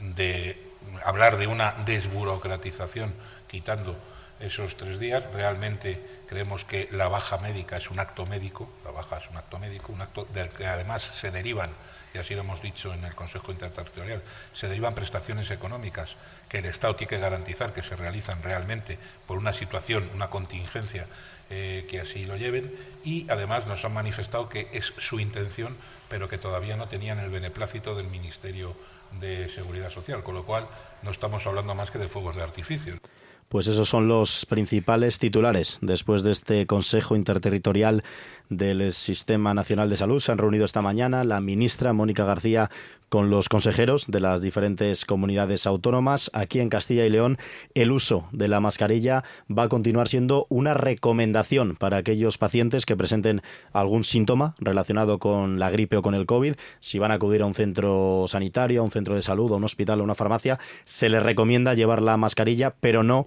[0.00, 0.58] de
[1.04, 3.12] hablar de una desburocratización
[3.46, 3.94] quitando
[4.40, 5.22] esos tres días.
[5.34, 9.58] Realmente creemos que la baja médica es un acto médico, la baja es un acto
[9.58, 11.70] médico, un acto del que además se derivan,
[12.14, 16.16] y así lo hemos dicho en el Consejo Interterritorial, se derivan prestaciones económicas
[16.48, 21.06] que el Estado tiene que garantizar que se realizan realmente por una situación, una contingencia
[21.50, 25.76] eh, que así lo lleven, y además nos han manifestado que es su intención,
[26.08, 28.76] pero que todavía no tenían el beneplácito del Ministerio
[29.20, 30.66] de Seguridad Social, con lo cual
[31.02, 32.98] no estamos hablando más que de fuegos de artificio.
[33.48, 38.02] Pues esos son los principales titulares después de este Consejo Interterritorial
[38.50, 40.20] del Sistema Nacional de Salud.
[40.20, 42.70] Se han reunido esta mañana la ministra Mónica García
[43.08, 46.30] con los consejeros de las diferentes comunidades autónomas.
[46.34, 47.38] Aquí en Castilla y León
[47.74, 52.96] el uso de la mascarilla va a continuar siendo una recomendación para aquellos pacientes que
[52.96, 56.54] presenten algún síntoma relacionado con la gripe o con el COVID.
[56.80, 59.64] Si van a acudir a un centro sanitario, a un centro de salud, a un
[59.64, 63.26] hospital o a una farmacia, se les recomienda llevar la mascarilla, pero no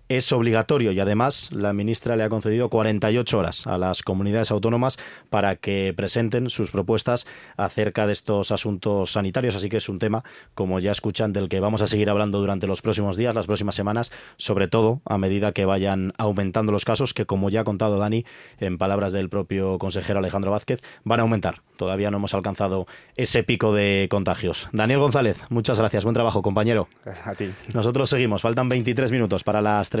[0.17, 4.97] es obligatorio y además la ministra le ha concedido 48 horas a las comunidades autónomas
[5.29, 9.55] para que presenten sus propuestas acerca de estos asuntos sanitarios.
[9.55, 12.67] Así que es un tema, como ya escuchan, del que vamos a seguir hablando durante
[12.67, 17.13] los próximos días, las próximas semanas, sobre todo a medida que vayan aumentando los casos,
[17.13, 18.25] que como ya ha contado Dani,
[18.59, 21.61] en palabras del propio consejero Alejandro Vázquez, van a aumentar.
[21.77, 24.67] Todavía no hemos alcanzado ese pico de contagios.
[24.73, 26.03] Daniel González, muchas gracias.
[26.03, 26.89] Buen trabajo, compañero.
[27.25, 27.51] A ti.
[27.73, 28.41] Nosotros seguimos.
[28.41, 30.00] Faltan 23 minutos para las 3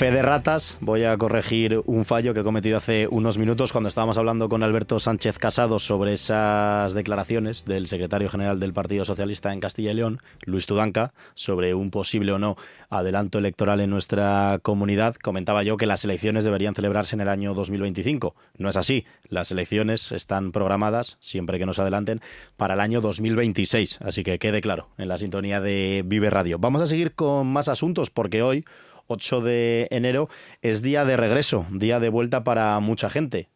[0.00, 3.88] Fe de ratas, voy a corregir un fallo que he cometido hace unos minutos cuando
[3.88, 9.52] estábamos hablando con Alberto Sánchez Casado sobre esas declaraciones del secretario general del Partido Socialista
[9.52, 12.56] en Castilla y León, Luis Tudanca, sobre un posible o no
[12.88, 15.16] adelanto electoral en nuestra comunidad.
[15.16, 18.34] Comentaba yo que las elecciones deberían celebrarse en el año 2025.
[18.56, 19.04] No es así.
[19.28, 22.22] Las elecciones están programadas, siempre que nos adelanten,
[22.56, 23.98] para el año 2026.
[24.00, 26.58] Así que quede claro en la sintonía de Vive Radio.
[26.58, 28.64] Vamos a seguir con más asuntos porque hoy
[29.10, 30.28] 8 de enero
[30.62, 33.50] es día de regreso, día de vuelta para mucha gente.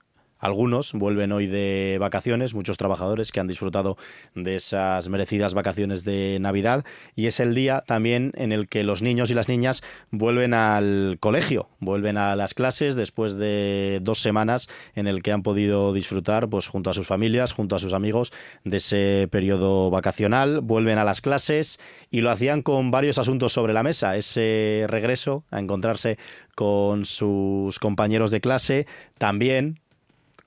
[0.44, 3.96] Algunos vuelven hoy de vacaciones, muchos trabajadores que han disfrutado
[4.34, 6.84] de esas merecidas vacaciones de Navidad.
[7.16, 11.16] Y es el día también en el que los niños y las niñas vuelven al
[11.18, 16.50] colegio, vuelven a las clases después de dos semanas en el que han podido disfrutar
[16.50, 18.30] pues junto a sus familias, junto a sus amigos
[18.64, 21.80] de ese periodo vacacional, vuelven a las clases
[22.10, 26.18] y lo hacían con varios asuntos sobre la mesa, ese regreso a encontrarse
[26.54, 29.80] con sus compañeros de clase, también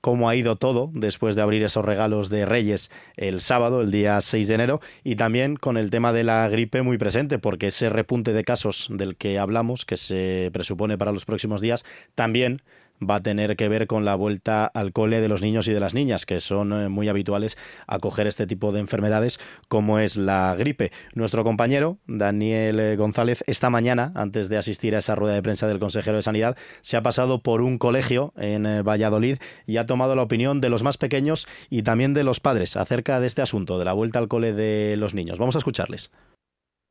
[0.00, 4.20] cómo ha ido todo después de abrir esos regalos de Reyes el sábado, el día
[4.20, 7.88] 6 de enero, y también con el tema de la gripe muy presente, porque ese
[7.88, 11.84] repunte de casos del que hablamos, que se presupone para los próximos días,
[12.14, 12.62] también
[13.02, 15.80] va a tener que ver con la vuelta al cole de los niños y de
[15.80, 17.56] las niñas, que son eh, muy habituales
[17.86, 20.92] a coger este tipo de enfermedades como es la gripe.
[21.14, 25.66] Nuestro compañero, Daniel eh, González, esta mañana, antes de asistir a esa rueda de prensa
[25.66, 29.86] del consejero de Sanidad, se ha pasado por un colegio en eh, Valladolid y ha
[29.86, 33.42] tomado la opinión de los más pequeños y también de los padres acerca de este
[33.42, 35.38] asunto, de la vuelta al cole de los niños.
[35.38, 36.12] Vamos a escucharles.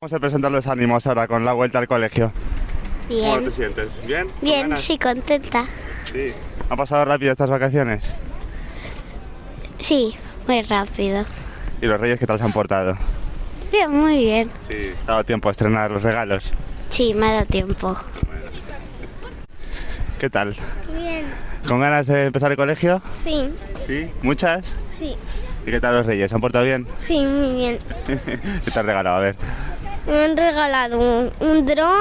[0.02, 2.32] Vamos a presentar los ánimos ahora con la vuelta al colegio.
[3.10, 3.30] Bien.
[3.32, 3.92] ¿Cómo te sientes?
[4.06, 4.28] ¿Bien?
[4.42, 5.66] Bien, sí, contenta.
[6.12, 6.34] Sí.
[6.70, 8.14] ¿Ha pasado rápido estas vacaciones?
[9.80, 10.16] Sí,
[10.48, 11.26] muy rápido.
[11.82, 12.98] ¿Y los reyes qué tal se han portado?
[13.72, 14.52] Bien, muy bien.
[14.68, 14.92] Sí.
[15.06, 16.52] ¿Ha dado tiempo a estrenar los regalos?
[16.90, 17.96] Sí, me ha dado tiempo.
[20.20, 20.56] ¿Qué tal?
[20.98, 21.26] Bien.
[21.68, 23.02] ¿Con ganas de empezar el colegio?
[23.10, 23.50] Sí,
[23.86, 24.10] Sí.
[24.22, 24.76] ¿Muchas?
[24.90, 25.16] sí,
[25.66, 26.30] ¿Y qué tal los reyes?
[26.30, 26.88] ¿Se han portado bien?
[26.98, 27.80] sí, muy bien.
[28.66, 29.18] ¿Qué te han regalado?
[29.18, 29.36] A ver.
[30.08, 31.96] Me han regalado un, un dron,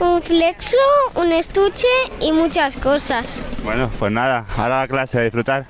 [0.00, 0.76] un flexo,
[1.14, 1.86] un estuche
[2.20, 3.42] y muchas cosas.
[3.64, 5.66] Bueno, pues nada, ahora a clase a disfrutar.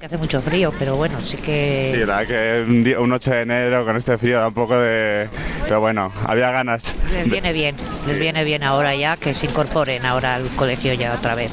[0.00, 1.92] Que hace mucho frío, pero bueno, sí que...
[1.94, 4.54] Sí, la verdad que un, día- un 8 de enero con este frío da un
[4.54, 5.28] poco de...
[5.62, 6.96] Pero bueno, había ganas.
[7.12, 7.76] Les viene bien,
[8.08, 11.52] les viene bien ahora ya que se incorporen ahora al colegio ya otra vez.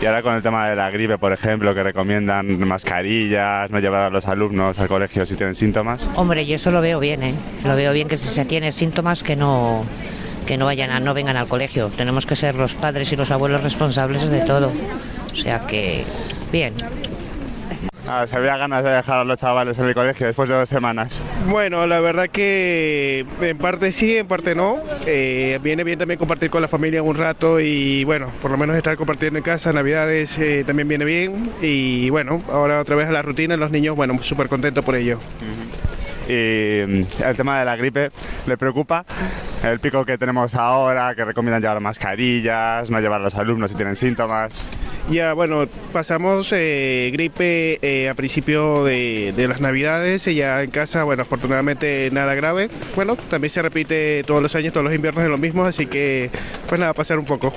[0.00, 4.04] Y ahora con el tema de la gripe, por ejemplo, que recomiendan mascarillas, no llevar
[4.04, 6.00] a los alumnos al colegio si tienen síntomas.
[6.14, 7.34] Hombre, yo eso lo veo bien, ¿eh?
[7.64, 9.84] Lo veo bien que si se tiene síntomas que no
[10.46, 11.88] que no vayan a, no vengan al colegio.
[11.88, 14.72] Tenemos que ser los padres y los abuelos responsables de todo.
[15.32, 16.04] O sea que
[16.50, 16.72] bien.
[18.12, 20.68] Ah, se había ganas de dejar a los chavales en el colegio después de dos
[20.68, 21.22] semanas.
[21.46, 24.78] Bueno, la verdad que en parte sí, en parte no.
[25.06, 28.76] Eh, viene bien también compartir con la familia un rato y bueno, por lo menos
[28.76, 31.52] estar compartiendo en casa, Navidades eh, también viene bien.
[31.62, 35.20] Y bueno, ahora otra vez a la rutina, los niños, bueno, súper contentos por ello.
[36.28, 38.10] Y mm, el tema de la gripe
[38.44, 39.04] le preocupa.
[39.62, 43.76] El pico que tenemos ahora, que recomiendan llevar mascarillas, no llevar a los alumnos si
[43.76, 44.64] tienen síntomas.
[45.08, 50.70] Ya, bueno, pasamos eh, gripe eh, a principio de, de las Navidades y ya en
[50.70, 52.70] casa, bueno, afortunadamente nada grave.
[52.94, 56.30] Bueno, también se repite todos los años, todos los inviernos es lo mismo, así que
[56.68, 57.52] pues nada, pasar un poco.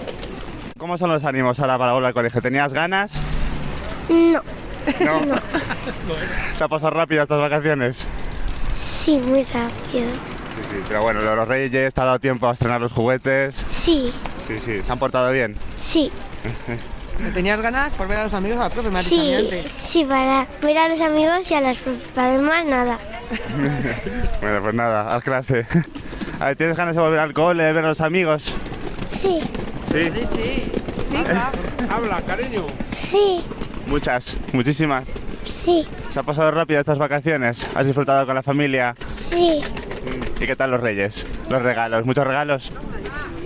[0.79, 2.41] ¿Cómo son los ánimos ahora para volver al colegio?
[2.41, 3.21] ¿Tenías ganas?
[4.09, 4.41] No,
[4.99, 5.35] No.
[6.55, 8.07] ¿Se ha pasado rápido estas vacaciones?
[9.03, 10.07] sí, muy rápido.
[10.55, 13.53] Sí, sí, pero bueno, los reyes, ¿te ha dado tiempo a estrenar los juguetes?
[13.69, 14.11] Sí,
[14.47, 15.55] Sí, sí, ¿se han portado bien?
[15.81, 16.11] sí,
[17.33, 18.89] ¿Tenías ganas por ver a los amigos a la profe?
[18.89, 19.65] Me has sí, antes.
[19.81, 22.99] sí, para ver a los amigos y a las profes, para demás nada.
[24.41, 25.65] Bueno, pues nada, a clase.
[26.39, 28.43] A ver, ¿tienes ganas de volver al cole, de ver a los amigos?
[29.09, 29.39] Sí,
[29.91, 30.11] Sí.
[30.13, 30.71] Sí, sí.
[31.09, 31.17] Sí,
[31.89, 32.65] Habla, cariño.
[32.95, 33.43] sí,
[33.87, 35.03] Muchas, muchísimas.
[35.45, 37.67] sí, ¿Se ha pasado rápido estas vacaciones?
[37.75, 38.95] ¿Has disfrutado con la familia?
[39.29, 39.61] sí,
[40.39, 41.25] ¿Y qué tal los reyes?
[41.49, 42.05] ¿Los regalos?
[42.05, 42.71] ¿Muchos regalos?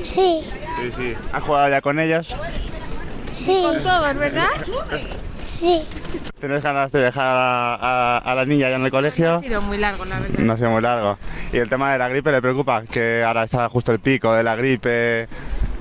[0.04, 0.42] sí,
[0.82, 1.14] Sí, sí.
[1.34, 2.34] ¿Has jugado ya con ellos?
[3.38, 3.62] Sí.
[3.64, 4.48] Con todos, ¿verdad?
[5.46, 5.82] Sí,
[6.40, 9.36] ¿Tienes ganas de dejar a, a- a la niña ya en el colegio?
[9.36, 10.38] Ha sido muy largo, la verdad.
[10.40, 11.18] No ha sido muy largo.
[11.52, 12.84] ¿Y el tema de la gripe le preocupa?
[12.84, 15.28] Que ahora está justo el pico de la gripe.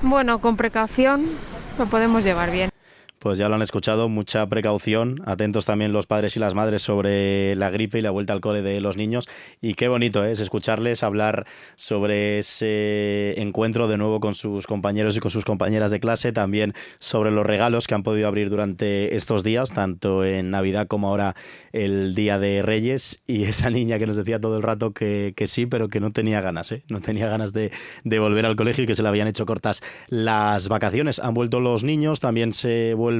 [0.01, 1.27] Bueno, con precaución
[1.77, 2.69] lo podemos llevar bien.
[3.27, 7.57] Pues ya lo han escuchado, mucha precaución, atentos también los padres y las madres sobre
[7.57, 9.27] la gripe y la vuelta al cole de los niños.
[9.59, 15.19] Y qué bonito es escucharles hablar sobre ese encuentro de nuevo con sus compañeros y
[15.19, 19.43] con sus compañeras de clase, también sobre los regalos que han podido abrir durante estos
[19.43, 21.35] días, tanto en Navidad como ahora
[21.73, 23.21] el Día de Reyes.
[23.27, 26.11] Y esa niña que nos decía todo el rato que, que sí, pero que no
[26.11, 26.83] tenía ganas, ¿eh?
[26.87, 27.71] no tenía ganas de,
[28.05, 31.19] de volver al colegio y que se le habían hecho cortas las vacaciones.
[31.19, 33.16] Han vuelto los niños, también se vuelve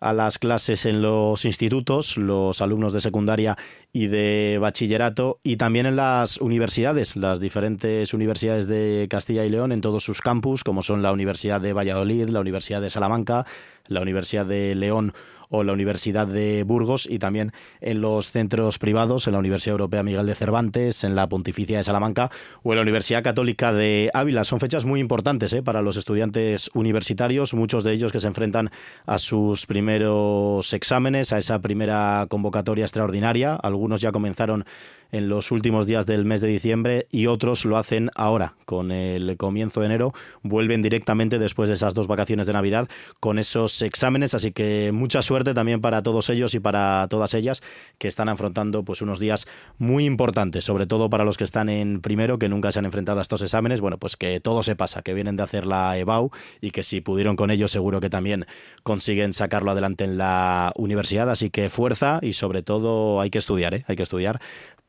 [0.00, 3.56] a las clases en los institutos, los alumnos de secundaria
[3.92, 9.72] y de bachillerato, y también en las universidades, las diferentes universidades de Castilla y León,
[9.72, 13.46] en todos sus campus, como son la Universidad de Valladolid, la Universidad de Salamanca,
[13.86, 15.12] la Universidad de León
[15.50, 20.02] o la Universidad de Burgos y también en los centros privados, en la Universidad Europea
[20.02, 22.30] Miguel de Cervantes, en la Pontificia de Salamanca
[22.62, 24.44] o en la Universidad Católica de Ávila.
[24.44, 25.62] Son fechas muy importantes ¿eh?
[25.62, 28.70] para los estudiantes universitarios, muchos de ellos que se enfrentan
[29.06, 33.54] a sus primeros exámenes, a esa primera convocatoria extraordinaria.
[33.56, 34.64] Algunos ya comenzaron
[35.12, 39.36] en los últimos días del mes de diciembre y otros lo hacen ahora, con el
[39.36, 42.88] comienzo de enero, vuelven directamente después de esas dos vacaciones de Navidad
[43.20, 47.62] con esos exámenes, así que mucha suerte también para todos ellos y para todas ellas
[47.98, 49.46] que están afrontando pues unos días
[49.78, 53.18] muy importantes, sobre todo para los que están en primero, que nunca se han enfrentado
[53.18, 56.30] a estos exámenes, bueno, pues que todo se pasa, que vienen de hacer la EBAU
[56.60, 58.46] y que si pudieron con ellos seguro que también
[58.82, 63.74] consiguen sacarlo adelante en la universidad, así que fuerza y sobre todo hay que estudiar,
[63.74, 63.84] ¿eh?
[63.86, 64.40] hay que estudiar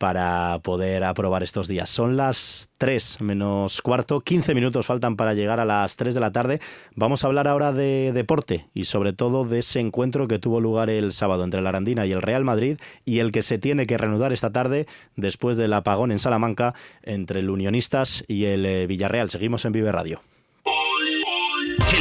[0.01, 1.87] para poder aprobar estos días.
[1.87, 6.31] Son las 3 menos cuarto, 15 minutos faltan para llegar a las 3 de la
[6.31, 6.59] tarde.
[6.95, 10.89] Vamos a hablar ahora de deporte y sobre todo de ese encuentro que tuvo lugar
[10.89, 13.99] el sábado entre la Arandina y el Real Madrid y el que se tiene que
[13.99, 14.87] reanudar esta tarde
[15.17, 19.29] después del apagón en Salamanca entre el Unionistas y el eh, Villarreal.
[19.29, 20.23] Seguimos en Vive Radio.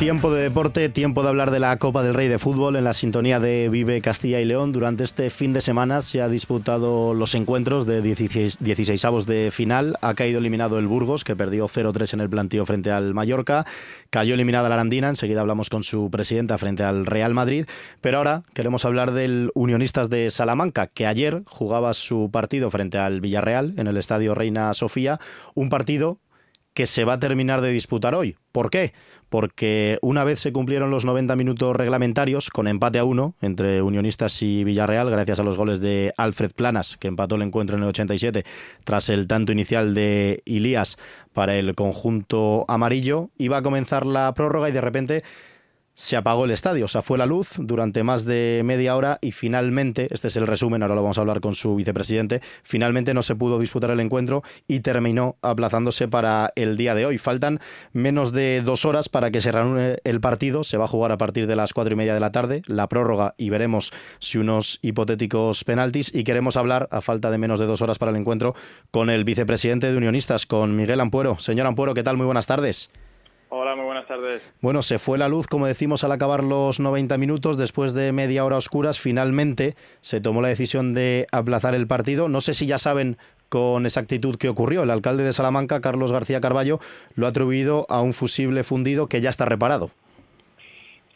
[0.00, 2.94] Tiempo de deporte, tiempo de hablar de la Copa del Rey de Fútbol en la
[2.94, 4.72] sintonía de Vive Castilla y León.
[4.72, 9.98] Durante este fin de semana se ha disputado los encuentros de 16, avos de final.
[10.00, 13.66] Ha caído eliminado el Burgos, que perdió 0-3 en el plantío frente al Mallorca.
[14.08, 17.66] Cayó eliminada la Arandina, enseguida hablamos con su presidenta frente al Real Madrid.
[18.00, 23.20] Pero ahora queremos hablar del Unionistas de Salamanca, que ayer jugaba su partido frente al
[23.20, 25.20] Villarreal en el Estadio Reina Sofía.
[25.54, 26.20] Un partido
[26.74, 28.36] que se va a terminar de disputar hoy.
[28.52, 28.92] ¿Por qué?
[29.30, 34.42] Porque una vez se cumplieron los 90 minutos reglamentarios, con empate a uno entre Unionistas
[34.42, 37.88] y Villarreal, gracias a los goles de Alfred Planas, que empató el encuentro en el
[37.88, 38.44] 87,
[38.84, 40.98] tras el tanto inicial de Ilías
[41.32, 45.22] para el conjunto amarillo, iba a comenzar la prórroga y de repente
[46.00, 49.32] se apagó el estadio, o sea, fue la luz durante más de media hora y
[49.32, 53.22] finalmente, este es el resumen, ahora lo vamos a hablar con su vicepresidente, finalmente no
[53.22, 57.18] se pudo disputar el encuentro y terminó aplazándose para el día de hoy.
[57.18, 57.60] Faltan
[57.92, 61.18] menos de dos horas para que se reúne el partido, se va a jugar a
[61.18, 64.78] partir de las cuatro y media de la tarde, la prórroga y veremos si unos
[64.80, 68.54] hipotéticos penaltis y queremos hablar, a falta de menos de dos horas para el encuentro,
[68.90, 71.38] con el vicepresidente de Unionistas, con Miguel Ampuero.
[71.38, 72.16] Señor Ampuero, ¿qué tal?
[72.16, 72.88] Muy buenas tardes.
[73.52, 74.42] Hola, muy buenas tardes.
[74.60, 77.58] Bueno, se fue la luz, como decimos, al acabar los 90 minutos.
[77.58, 82.28] Después de media hora oscuras, finalmente se tomó la decisión de aplazar el partido.
[82.28, 83.16] No sé si ya saben
[83.48, 84.84] con exactitud qué ocurrió.
[84.84, 86.78] El alcalde de Salamanca, Carlos García Carballo,
[87.16, 89.90] lo ha atribuido a un fusible fundido que ya está reparado.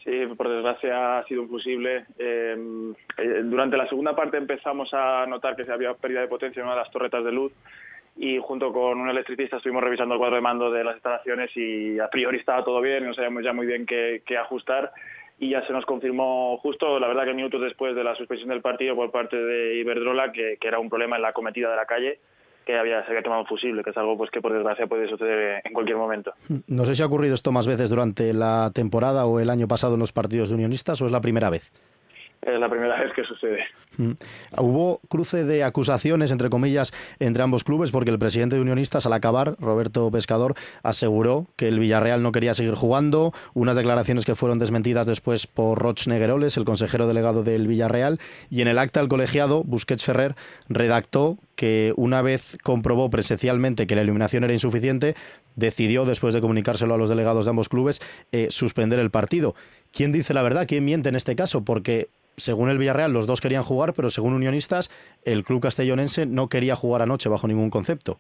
[0.03, 2.05] Sí, por desgracia ha sido un fusible.
[2.19, 2.57] Eh,
[3.17, 6.67] eh, durante la segunda parte empezamos a notar que se había pérdida de potencia en
[6.67, 7.53] una de las torretas de luz
[8.17, 11.99] y junto con un electricista estuvimos revisando el cuadro de mando de las instalaciones y
[11.99, 14.93] a priori estaba todo bien, no sabíamos ya muy bien qué, ajustar
[15.39, 18.61] y ya se nos confirmó justo, la verdad que minutos después de la suspensión del
[18.61, 22.21] partido por parte de Iberdrola que, era un problema en la cometida de la calle
[22.65, 25.07] que había, se había quemado un fusible, que es algo pues que por desgracia puede
[25.07, 26.33] suceder en cualquier momento.
[26.67, 29.95] No sé si ha ocurrido esto más veces durante la temporada o el año pasado
[29.95, 31.73] en los partidos de unionistas o es la primera vez
[32.47, 33.65] es la primera vez que sucede.
[33.97, 34.13] Mm.
[34.59, 39.13] Hubo cruce de acusaciones, entre comillas, entre ambos clubes, porque el presidente de Unionistas, al
[39.13, 44.59] acabar, Roberto Pescador, aseguró que el Villarreal no quería seguir jugando, unas declaraciones que fueron
[44.59, 48.19] desmentidas después por Roch Negueroles, el consejero delegado del Villarreal,
[48.51, 50.35] y en el acta el colegiado, Busquets Ferrer,
[50.69, 55.15] redactó que una vez comprobó presencialmente que la iluminación era insuficiente,
[55.57, 58.01] decidió, después de comunicárselo a los delegados de ambos clubes,
[58.33, 59.55] eh, suspender el partido.
[59.93, 60.67] ¿Quién dice la verdad?
[60.67, 61.65] ¿Quién miente en este caso?
[61.65, 64.91] Porque según el Villarreal, los dos querían jugar, pero según Unionistas,
[65.25, 68.19] el club castellonense no quería jugar anoche bajo ningún concepto.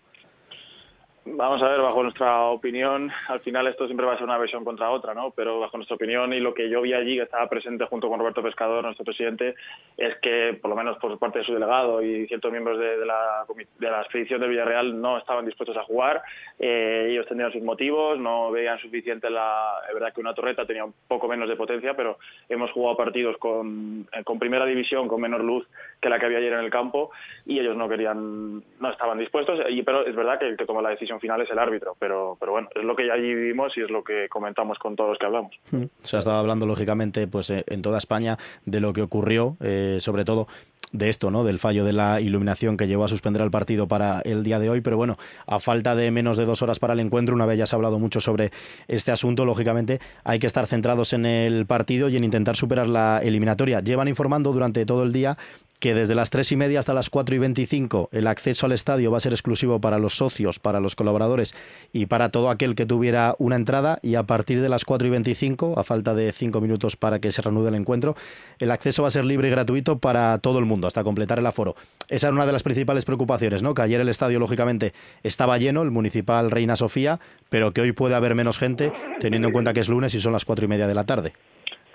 [1.26, 4.62] Vamos a ver, bajo nuestra opinión, al final esto siempre va a ser una versión
[4.62, 5.30] contra otra, ¿no?
[5.30, 8.18] Pero bajo nuestra opinión y lo que yo vi allí, que estaba presente junto con
[8.18, 9.54] Roberto Pescador, nuestro presidente,
[9.96, 13.46] es que, por lo menos por parte de su delegado y ciertos miembros de, la,
[13.78, 16.22] de la expedición del Villarreal, no estaban dispuestos a jugar.
[16.58, 19.80] Eh, ellos tenían sus motivos, no veían suficiente la...
[19.88, 22.18] Es verdad que una torreta tenía un poco menos de potencia, pero
[22.50, 25.66] hemos jugado partidos con, con primera división, con menor luz
[26.02, 27.12] que la que había ayer en el campo,
[27.46, 29.58] y ellos no querían, no estaban dispuestos.
[29.86, 32.52] Pero es verdad que el que toma la decisión final es el árbitro, pero, pero
[32.52, 35.18] bueno, es lo que ya allí vivimos y es lo que comentamos con todos los
[35.18, 35.58] que hablamos.
[35.70, 35.84] Hmm.
[36.02, 39.98] Se ha estado hablando, lógicamente, pues eh, en toda España de lo que ocurrió, eh,
[40.00, 40.46] sobre todo
[40.94, 41.42] de esto, ¿no?
[41.42, 44.70] Del fallo de la iluminación que llevó a suspender el partido para el día de
[44.70, 44.80] hoy.
[44.80, 47.66] Pero bueno, a falta de menos de dos horas para el encuentro, una vez ya
[47.66, 48.52] se ha hablado mucho sobre
[48.86, 53.18] este asunto, lógicamente hay que estar centrados en el partido y en intentar superar la
[53.22, 53.80] eliminatoria.
[53.80, 55.36] Llevan informando durante todo el día
[55.84, 59.10] que desde las tres y media hasta las cuatro y veinticinco el acceso al estadio
[59.10, 61.54] va a ser exclusivo para los socios, para los colaboradores
[61.92, 65.10] y para todo aquel que tuviera una entrada y a partir de las cuatro y
[65.10, 68.16] veinticinco, a falta de cinco minutos para que se reanude el encuentro,
[68.60, 71.44] el acceso va a ser libre y gratuito para todo el mundo hasta completar el
[71.44, 71.76] aforo.
[72.08, 73.74] Esa era una de las principales preocupaciones, ¿no?
[73.74, 77.20] Que ayer el estadio lógicamente estaba lleno, el municipal Reina Sofía,
[77.50, 80.32] pero que hoy puede haber menos gente teniendo en cuenta que es lunes y son
[80.32, 81.34] las cuatro y media de la tarde.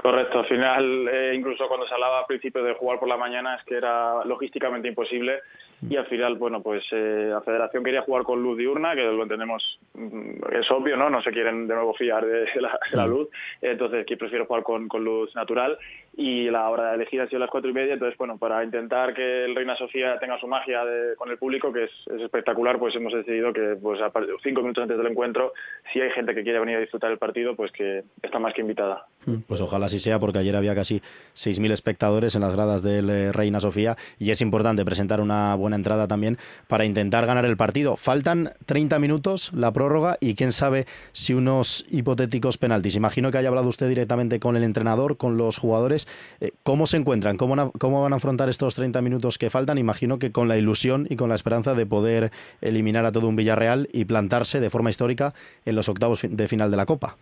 [0.02, 3.56] Correcto, al final, eh, incluso cuando se hablaba al principio de jugar por la mañana,
[3.56, 5.42] es que era logísticamente imposible.
[5.90, 9.24] Y al final, bueno, pues eh, la federación quería jugar con luz diurna, que lo
[9.24, 11.10] entendemos, mm, es obvio, ¿no?
[11.10, 12.48] No se quieren de nuevo fiar de
[12.94, 13.28] la, luz,
[13.62, 15.78] entonces que prefiero jugar con, luz natural
[16.20, 19.14] y la hora de elegir ha sido las cuatro y media, entonces bueno, para intentar
[19.14, 20.82] que el Reina Sofía tenga su magia
[21.16, 21.92] con el público, que es,
[22.22, 24.12] espectacular, pues hemos decidido que pues a
[24.44, 25.54] cinco minutos antes del encuentro,
[25.94, 28.60] si hay gente que quiere venir a disfrutar el partido, pues que está más que
[28.60, 29.08] invitada.
[29.26, 31.00] Mm, pues ojalá así sea, porque ayer había casi
[31.36, 35.78] 6.000 espectadores en las gradas del eh, Reina Sofía y es importante presentar una buena
[35.78, 37.96] entrada también para intentar ganar el partido.
[37.96, 42.98] Faltan 30 minutos, la prórroga y quién sabe si unos hipotéticos penaltis.
[42.98, 46.08] Imagino que haya hablado usted directamente con el entrenador, con los jugadores.
[46.42, 47.38] Eh, ¿Cómo se encuentran?
[47.38, 49.78] ¿Cómo, ¿Cómo van a afrontar estos 30 minutos que faltan?
[49.78, 52.32] Imagino que con la ilusión y con la esperanza de poder
[52.62, 55.34] eliminar a todo un Villarreal y plantarse de forma histórica
[55.66, 57.18] en los octavos de final de la Copa.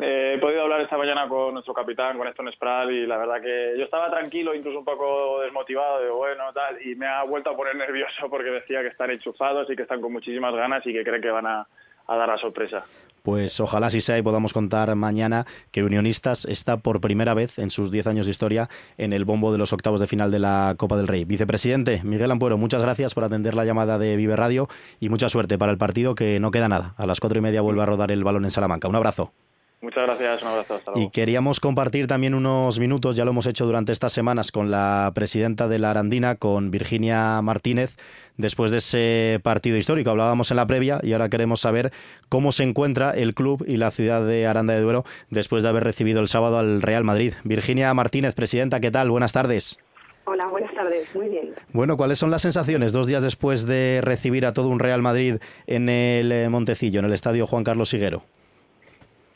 [0.00, 3.40] Eh, he podido hablar esta mañana con nuestro capitán, con Eston Spral, y la verdad
[3.40, 7.50] que yo estaba tranquilo, incluso un poco desmotivado, de bueno, tal, y me ha vuelto
[7.50, 10.92] a poner nervioso porque decía que están enchufados y que están con muchísimas ganas y
[10.92, 11.66] que creen que van a,
[12.08, 12.84] a dar la sorpresa.
[13.22, 17.70] Pues ojalá así sea y podamos contar mañana que Unionistas está por primera vez en
[17.70, 20.74] sus 10 años de historia en el bombo de los octavos de final de la
[20.78, 21.24] Copa del Rey.
[21.24, 25.58] Vicepresidente Miguel Ampuero, muchas gracias por atender la llamada de Vive Radio y mucha suerte
[25.58, 26.94] para el partido que no queda nada.
[26.96, 28.88] A las cuatro y media vuelve a rodar el balón en Salamanca.
[28.88, 29.32] Un abrazo.
[29.80, 30.74] Muchas gracias, un abrazo.
[30.74, 31.06] Hasta luego.
[31.06, 35.12] Y queríamos compartir también unos minutos, ya lo hemos hecho durante estas semanas con la
[35.14, 37.96] presidenta de la Arandina, con Virginia Martínez,
[38.36, 40.10] después de ese partido histórico.
[40.10, 41.92] Hablábamos en la previa y ahora queremos saber
[42.28, 45.84] cómo se encuentra el club y la ciudad de Aranda de Duero después de haber
[45.84, 47.34] recibido el sábado al Real Madrid.
[47.44, 49.10] Virginia Martínez, presidenta, ¿qué tal?
[49.10, 49.78] Buenas tardes.
[50.24, 51.54] Hola, buenas tardes, muy bien.
[51.72, 55.36] Bueno, ¿cuáles son las sensaciones dos días después de recibir a todo un Real Madrid
[55.66, 58.24] en el eh, Montecillo, en el estadio Juan Carlos Siguero?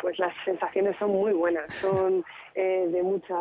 [0.03, 2.25] Pues las sensaciones son muy buenas, son
[2.57, 3.37] eh, de mucha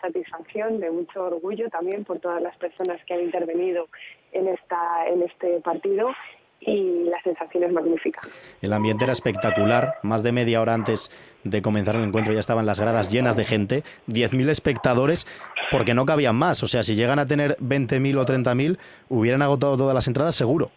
[0.00, 3.88] satisfacción, de mucho orgullo también por todas las personas que han intervenido
[4.32, 6.10] en, esta, en este partido
[6.60, 8.20] y la sensación es magnífica.
[8.62, 11.10] El ambiente era espectacular, más de media hora antes
[11.42, 15.26] de comenzar el encuentro ya estaban las gradas llenas de gente, 10.000 espectadores,
[15.70, 19.76] porque no cabían más, o sea, si llegan a tener 20.000 o 30.000, hubieran agotado
[19.76, 20.70] todas las entradas seguro.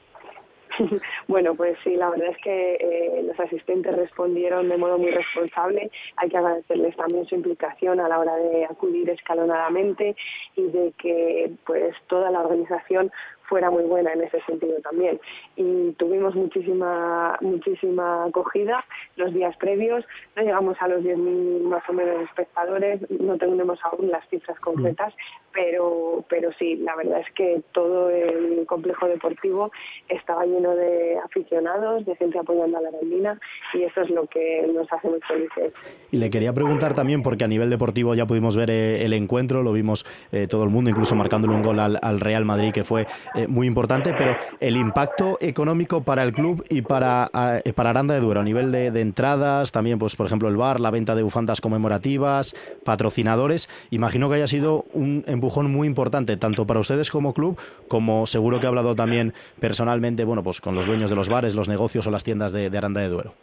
[1.28, 5.90] Bueno, pues sí, la verdad es que eh, los asistentes respondieron de modo muy responsable.
[6.18, 10.16] Hay que agradecerles también su implicación a la hora de acudir escalonadamente
[10.56, 13.12] y de que pues toda la organización
[13.48, 15.20] fuera muy buena en ese sentido también.
[15.58, 18.86] Y tuvimos muchísima, muchísima acogida
[19.16, 20.06] los días previos,
[20.36, 25.14] no llegamos a los 10.000 más o menos espectadores, no tenemos aún las cifras concretas,
[25.52, 29.72] pero, pero sí, la verdad es que todo el complejo deportivo
[30.08, 33.40] estaba lleno de aficionados, de gente apoyando a la Arandina
[33.74, 35.74] y eso es lo que nos hace muy felices.
[36.12, 39.64] Y le quería preguntar también, porque a nivel deportivo ya pudimos ver eh, el encuentro,
[39.64, 42.84] lo vimos eh, todo el mundo, incluso marcándole un gol al, al Real Madrid, que
[42.84, 47.30] fue eh, muy importante, pero el impacto económico para el club y para,
[47.64, 50.80] eh, para Aranda de Duero, a nivel de, entradas, también, pues por ejemplo, el bar,
[50.80, 56.66] la venta de bufandas conmemorativas, patrocinadores, imagino que haya sido un empujón muy importante, tanto
[56.68, 60.86] para ustedes como club, como seguro que ha hablado también personalmente, bueno, pues con los
[60.86, 63.34] dueños de los bares, los negocios o las tiendas de Aranda de Duero.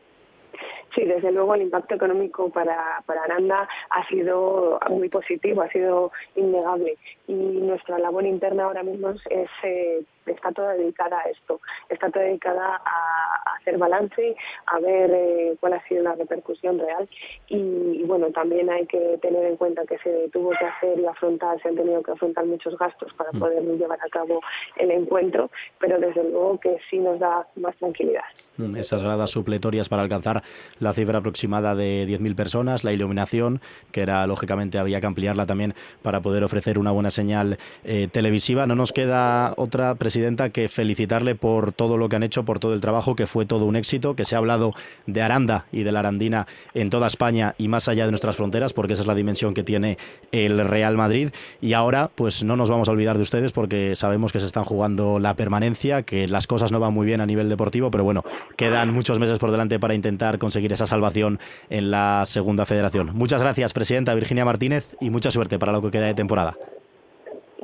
[0.94, 6.12] Sí, desde luego el impacto económico para, para Aranda ha sido muy positivo, ha sido
[6.36, 6.96] innegable
[7.26, 12.24] y nuestra labor interna ahora mismo es, eh, está toda dedicada a esto, está toda
[12.24, 17.08] dedicada a, hacer balance, a ver eh, cuál ha sido la repercusión real
[17.48, 21.60] y, bueno, también hay que tener en cuenta que se tuvo que hacer y afrontar,
[21.62, 23.38] se han tenido que afrontar muchos gastos para mm.
[23.38, 24.40] poder llevar a cabo
[24.76, 28.24] el encuentro, pero desde luego que sí nos da más tranquilidad.
[28.56, 30.42] Mm, esas gradas supletorias para alcanzar
[30.78, 33.60] la cifra aproximada de 10.000 personas, la iluminación,
[33.92, 38.66] que era lógicamente había que ampliarla también para poder ofrecer una buena señal eh, televisiva.
[38.66, 42.74] No nos queda otra presidenta que felicitarle por todo lo que han hecho, por todo
[42.74, 44.74] el trabajo, que fue todo un éxito, que se ha hablado
[45.06, 48.72] de Aranda y de la Arandina en toda España y más allá de nuestras fronteras,
[48.72, 49.96] porque esa es la dimensión que tiene
[50.32, 51.30] el Real Madrid.
[51.60, 54.64] Y ahora, pues no nos vamos a olvidar de ustedes porque sabemos que se están
[54.64, 58.24] jugando la permanencia, que las cosas no van muy bien a nivel deportivo, pero bueno,
[58.56, 61.38] Quedan muchos meses por delante para intentar conseguir esa salvación
[61.70, 63.10] en la segunda federación.
[63.14, 66.56] Muchas gracias, presidenta Virginia Martínez, y mucha suerte para lo que queda de temporada.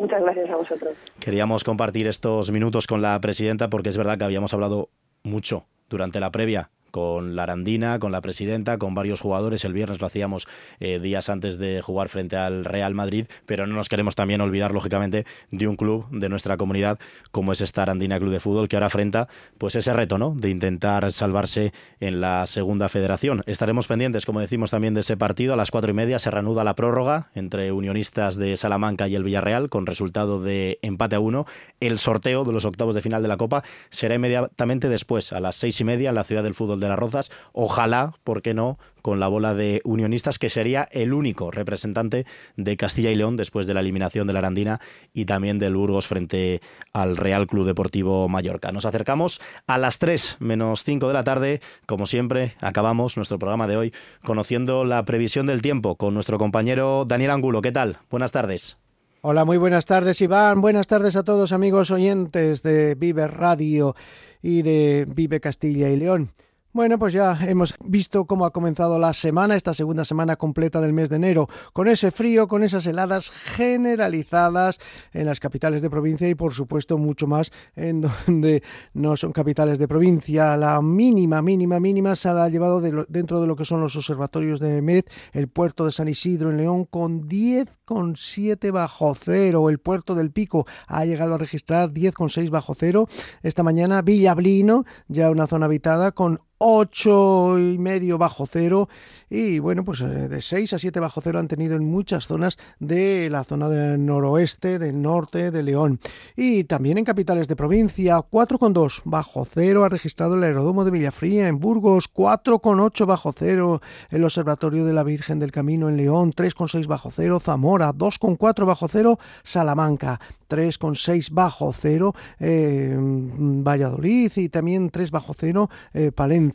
[0.00, 0.96] Muchas gracias a vosotros.
[1.20, 4.88] Queríamos compartir estos minutos con la presidenta porque es verdad que habíamos hablado
[5.22, 9.64] mucho durante la previa con la Arandina, con la presidenta, con varios jugadores.
[9.64, 10.46] El viernes lo hacíamos
[10.80, 14.72] eh, días antes de jugar frente al Real Madrid, pero no nos queremos también olvidar,
[14.72, 16.98] lógicamente, de un club de nuestra comunidad
[17.30, 19.28] como es esta Arandina Club de Fútbol, que ahora afrenta
[19.58, 20.34] pues ese reto ¿no?
[20.36, 23.42] de intentar salvarse en la segunda federación.
[23.46, 25.54] Estaremos pendientes, como decimos, también de ese partido.
[25.54, 29.24] A las cuatro y media se reanuda la prórroga entre Unionistas de Salamanca y el
[29.24, 31.46] Villarreal, con resultado de empate a uno.
[31.80, 35.56] El sorteo de los octavos de final de la Copa será inmediatamente después, a las
[35.56, 37.30] seis y media, en la ciudad del fútbol de las Rozas.
[37.52, 42.26] Ojalá, ¿por qué no?, con la bola de Unionistas, que sería el único representante
[42.56, 44.80] de Castilla y León después de la eliminación de la Arandina
[45.12, 46.60] y también del Burgos frente
[46.92, 48.72] al Real Club Deportivo Mallorca.
[48.72, 51.60] Nos acercamos a las 3 menos 5 de la tarde.
[51.86, 57.04] Como siempre, acabamos nuestro programa de hoy conociendo la previsión del tiempo con nuestro compañero
[57.06, 57.62] Daniel Angulo.
[57.62, 57.98] ¿Qué tal?
[58.10, 58.76] Buenas tardes.
[59.22, 63.94] Hola, muy buenas tardes Iván, buenas tardes a todos amigos oyentes de Vive Radio
[64.40, 66.30] y de Vive Castilla y León.
[66.72, 70.92] Bueno, pues ya hemos visto cómo ha comenzado la semana, esta segunda semana completa del
[70.92, 74.78] mes de enero, con ese frío, con esas heladas generalizadas
[75.12, 78.62] en las capitales de provincia y por supuesto mucho más en donde
[78.94, 80.56] no son capitales de provincia.
[80.56, 84.80] La mínima, mínima, mínima se ha llevado dentro de lo que son los observatorios de
[84.80, 89.70] MED, el puerto de San Isidro en León con 10,7 bajo cero.
[89.70, 93.08] El puerto del Pico ha llegado a registrar 10,6 bajo cero.
[93.42, 98.88] Esta mañana Villablino, ya una zona habitada, con 8 y medio bajo cero
[99.32, 102.58] y bueno, pues eh, de 6 a 7 bajo cero han tenido en muchas zonas
[102.80, 106.00] de la zona del noroeste, del norte, de León.
[106.36, 111.46] Y también en capitales de provincia, 4,2 bajo cero ha registrado el aeródromo de Villafría
[111.46, 113.80] en Burgos, 4,8 bajo cero
[114.10, 118.88] el Observatorio de la Virgen del Camino en León, 3,6 bajo cero Zamora, 2,4 bajo
[118.88, 126.49] cero Salamanca, 3,6 bajo cero eh, Valladolid y también 3 bajo cero eh, Palencia.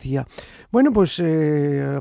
[0.71, 1.23] Bueno, pues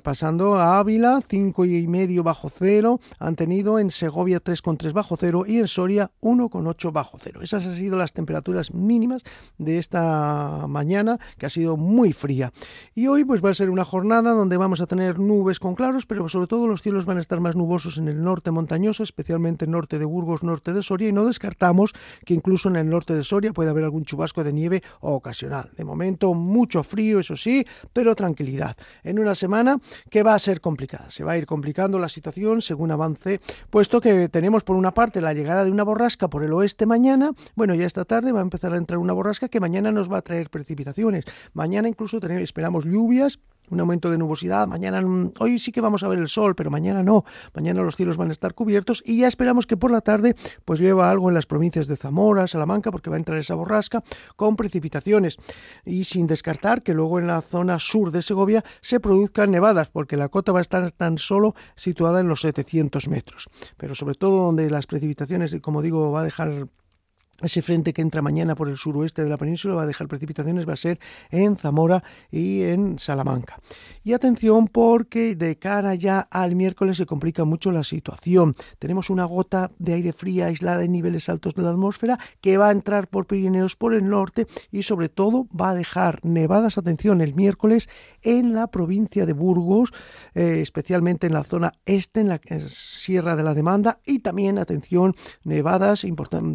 [0.02, 5.44] pasando a Ávila, 5 y medio bajo cero, han tenido en Segovia 3,3 bajo cero
[5.46, 7.40] y en Soria 1,8 bajo cero.
[7.42, 9.22] Esas han sido las temperaturas mínimas
[9.58, 12.52] de esta mañana, que ha sido muy fría.
[12.94, 16.06] Y hoy pues va a ser una jornada donde vamos a tener nubes con claros,
[16.06, 19.66] pero sobre todo los cielos van a estar más nubosos en el norte montañoso, especialmente
[19.66, 21.92] norte de Burgos, norte de Soria, y no descartamos
[22.24, 25.70] que incluso en el norte de Soria pueda haber algún chubasco de nieve ocasional.
[25.76, 28.76] De momento mucho frío, eso sí, pero tranquilidad.
[29.02, 29.78] En una semana
[30.10, 31.10] que va a ser complicada.
[31.10, 35.20] Se va a ir complicando la situación según avance, puesto que tenemos por una parte
[35.20, 37.32] la llegada de una borrasca por el oeste mañana.
[37.54, 40.18] Bueno, ya esta tarde va a empezar a entrar una borrasca que mañana nos va
[40.18, 41.24] a traer precipitaciones.
[41.52, 43.38] Mañana incluso tenemos, esperamos lluvias
[43.70, 44.66] un aumento de nubosidad.
[44.66, 45.02] Mañana,
[45.38, 47.24] hoy sí que vamos a ver el sol, pero mañana no.
[47.54, 50.34] Mañana los cielos van a estar cubiertos y ya esperamos que por la tarde
[50.64, 54.02] pues llueva algo en las provincias de Zamora, Salamanca, porque va a entrar esa borrasca
[54.36, 55.38] con precipitaciones.
[55.84, 60.16] Y sin descartar que luego en la zona sur de Segovia se produzcan nevadas, porque
[60.16, 63.48] la cota va a estar tan solo situada en los 700 metros.
[63.76, 66.66] Pero sobre todo donde las precipitaciones, como digo, va a dejar
[67.40, 70.68] ese frente que entra mañana por el suroeste de la península va a dejar precipitaciones,
[70.68, 70.98] va a ser
[71.30, 73.58] en Zamora y en Salamanca.
[74.04, 78.54] Y atención porque de cara ya al miércoles se complica mucho la situación.
[78.78, 82.68] Tenemos una gota de aire fría aislada en niveles altos de la atmósfera que va
[82.68, 87.20] a entrar por Pirineos por el norte y sobre todo va a dejar nevadas, atención,
[87.20, 87.88] el miércoles
[88.22, 89.92] en la provincia de Burgos,
[90.34, 95.14] eh, especialmente en la zona este, en la Sierra de la Demanda y también, atención,
[95.44, 96.04] nevadas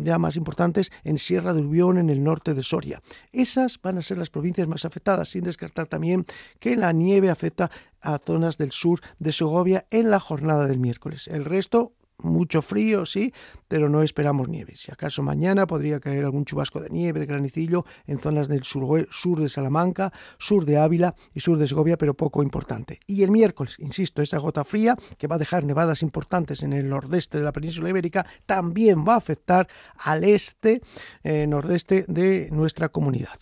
[0.03, 3.01] ya más importantes en Sierra de Urbión, en el norte de Soria.
[3.31, 6.25] Esas van a ser las provincias más afectadas, sin descartar también
[6.59, 7.69] que la nieve afecta
[8.01, 11.27] a zonas del sur de Segovia en la jornada del miércoles.
[11.27, 13.33] El resto mucho frío, sí,
[13.67, 14.75] pero no esperamos nieve.
[14.75, 19.07] Si acaso mañana podría caer algún chubasco de nieve, de granicillo, en zonas del sur,
[19.11, 22.99] sur, de Salamanca, sur de Ávila y sur de Segovia, pero poco importante.
[23.07, 26.89] Y el miércoles, insisto, esa gota fría que va a dejar nevadas importantes en el
[26.89, 29.67] nordeste de la península ibérica, también va a afectar
[29.97, 30.81] al este,
[31.23, 33.39] eh, nordeste de nuestra comunidad.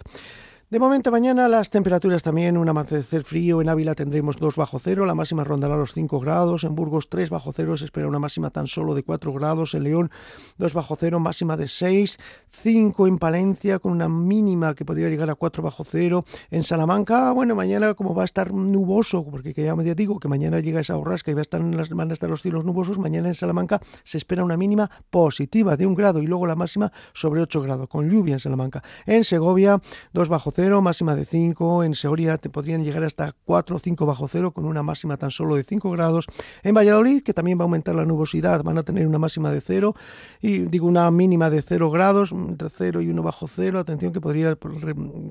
[0.69, 5.05] De momento mañana las temperaturas también, un amanecer frío, en Ávila tendremos 2 bajo cero,
[5.05, 8.49] la máxima rondará los 5 grados, en Burgos 3 bajo cero, se espera una máxima
[8.49, 10.11] tan solo de 4 grados, en León
[10.57, 15.29] 2 bajo cero, máxima de 6, 5 en Palencia con una mínima que podría llegar
[15.29, 19.73] a 4 bajo cero, en Salamanca, bueno, mañana como va a estar nuboso, porque ya
[19.73, 22.29] me digo que mañana llega esa borrasca y va a estar las, van a estar
[22.29, 26.27] los cielos nubosos, mañana en Salamanca se espera una mínima positiva de 1 grado y
[26.27, 28.83] luego la máxima sobre 8 grados, con lluvia en Salamanca.
[29.05, 29.79] En Segovia
[30.11, 31.83] 2 bajo cero, máxima de 5.
[31.83, 35.29] En Seoria te podrían llegar hasta 4 o 5 bajo cero, con una máxima tan
[35.29, 36.25] solo de 5 grados.
[36.63, 39.61] En Valladolid, que también va a aumentar la nubosidad, van a tener una máxima de
[39.61, 39.95] 0
[40.41, 43.79] y digo una mínima de 0 grados, entre 0 y 1 bajo cero.
[43.79, 44.57] Atención que podría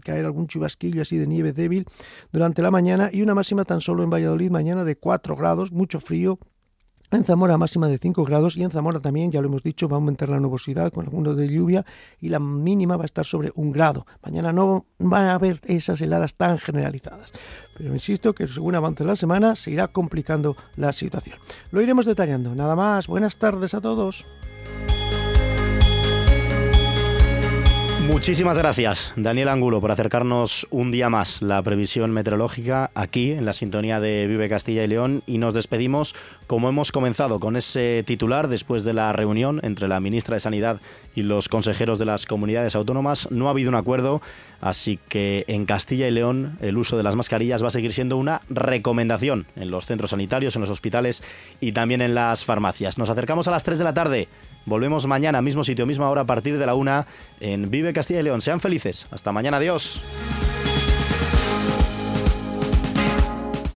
[0.05, 1.87] caer algún chubasquillo así de nieve débil
[2.33, 6.01] durante la mañana y una máxima tan solo en Valladolid mañana de 4 grados, mucho
[6.01, 6.39] frío,
[7.11, 9.97] en Zamora máxima de 5 grados y en Zamora también, ya lo hemos dicho, va
[9.97, 11.85] a aumentar la nubosidad con alguno de lluvia
[12.21, 14.07] y la mínima va a estar sobre un grado.
[14.25, 17.33] Mañana no van a haber esas heladas tan generalizadas.
[17.77, 21.39] Pero insisto que según avance la semana se irá complicando la situación.
[21.71, 22.55] Lo iremos detallando.
[22.55, 23.07] Nada más.
[23.07, 24.27] Buenas tardes a todos.
[28.07, 33.53] Muchísimas gracias, Daniel Angulo, por acercarnos un día más la previsión meteorológica aquí en la
[33.53, 35.25] sintonía de Vive Castilla y León.
[35.27, 36.15] Y nos despedimos
[36.47, 40.81] como hemos comenzado con ese titular después de la reunión entre la ministra de Sanidad
[41.17, 43.29] y los consejeros de las comunidades autónomas.
[43.33, 44.23] No ha habido un acuerdo,
[44.61, 48.17] así que en Castilla y León el uso de las mascarillas va a seguir siendo
[48.17, 51.25] una recomendación en los centros sanitarios, en los hospitales
[51.61, 52.99] y también en las farmacias.
[52.99, 54.29] Nos acercamos a las 3 de la tarde.
[54.67, 57.07] Volvemos mañana, mismo sitio, misma hora, a partir de la una
[57.41, 58.41] en Vive Castilla y León.
[58.41, 59.07] Sean felices.
[59.11, 59.57] Hasta mañana.
[59.57, 60.03] Adiós.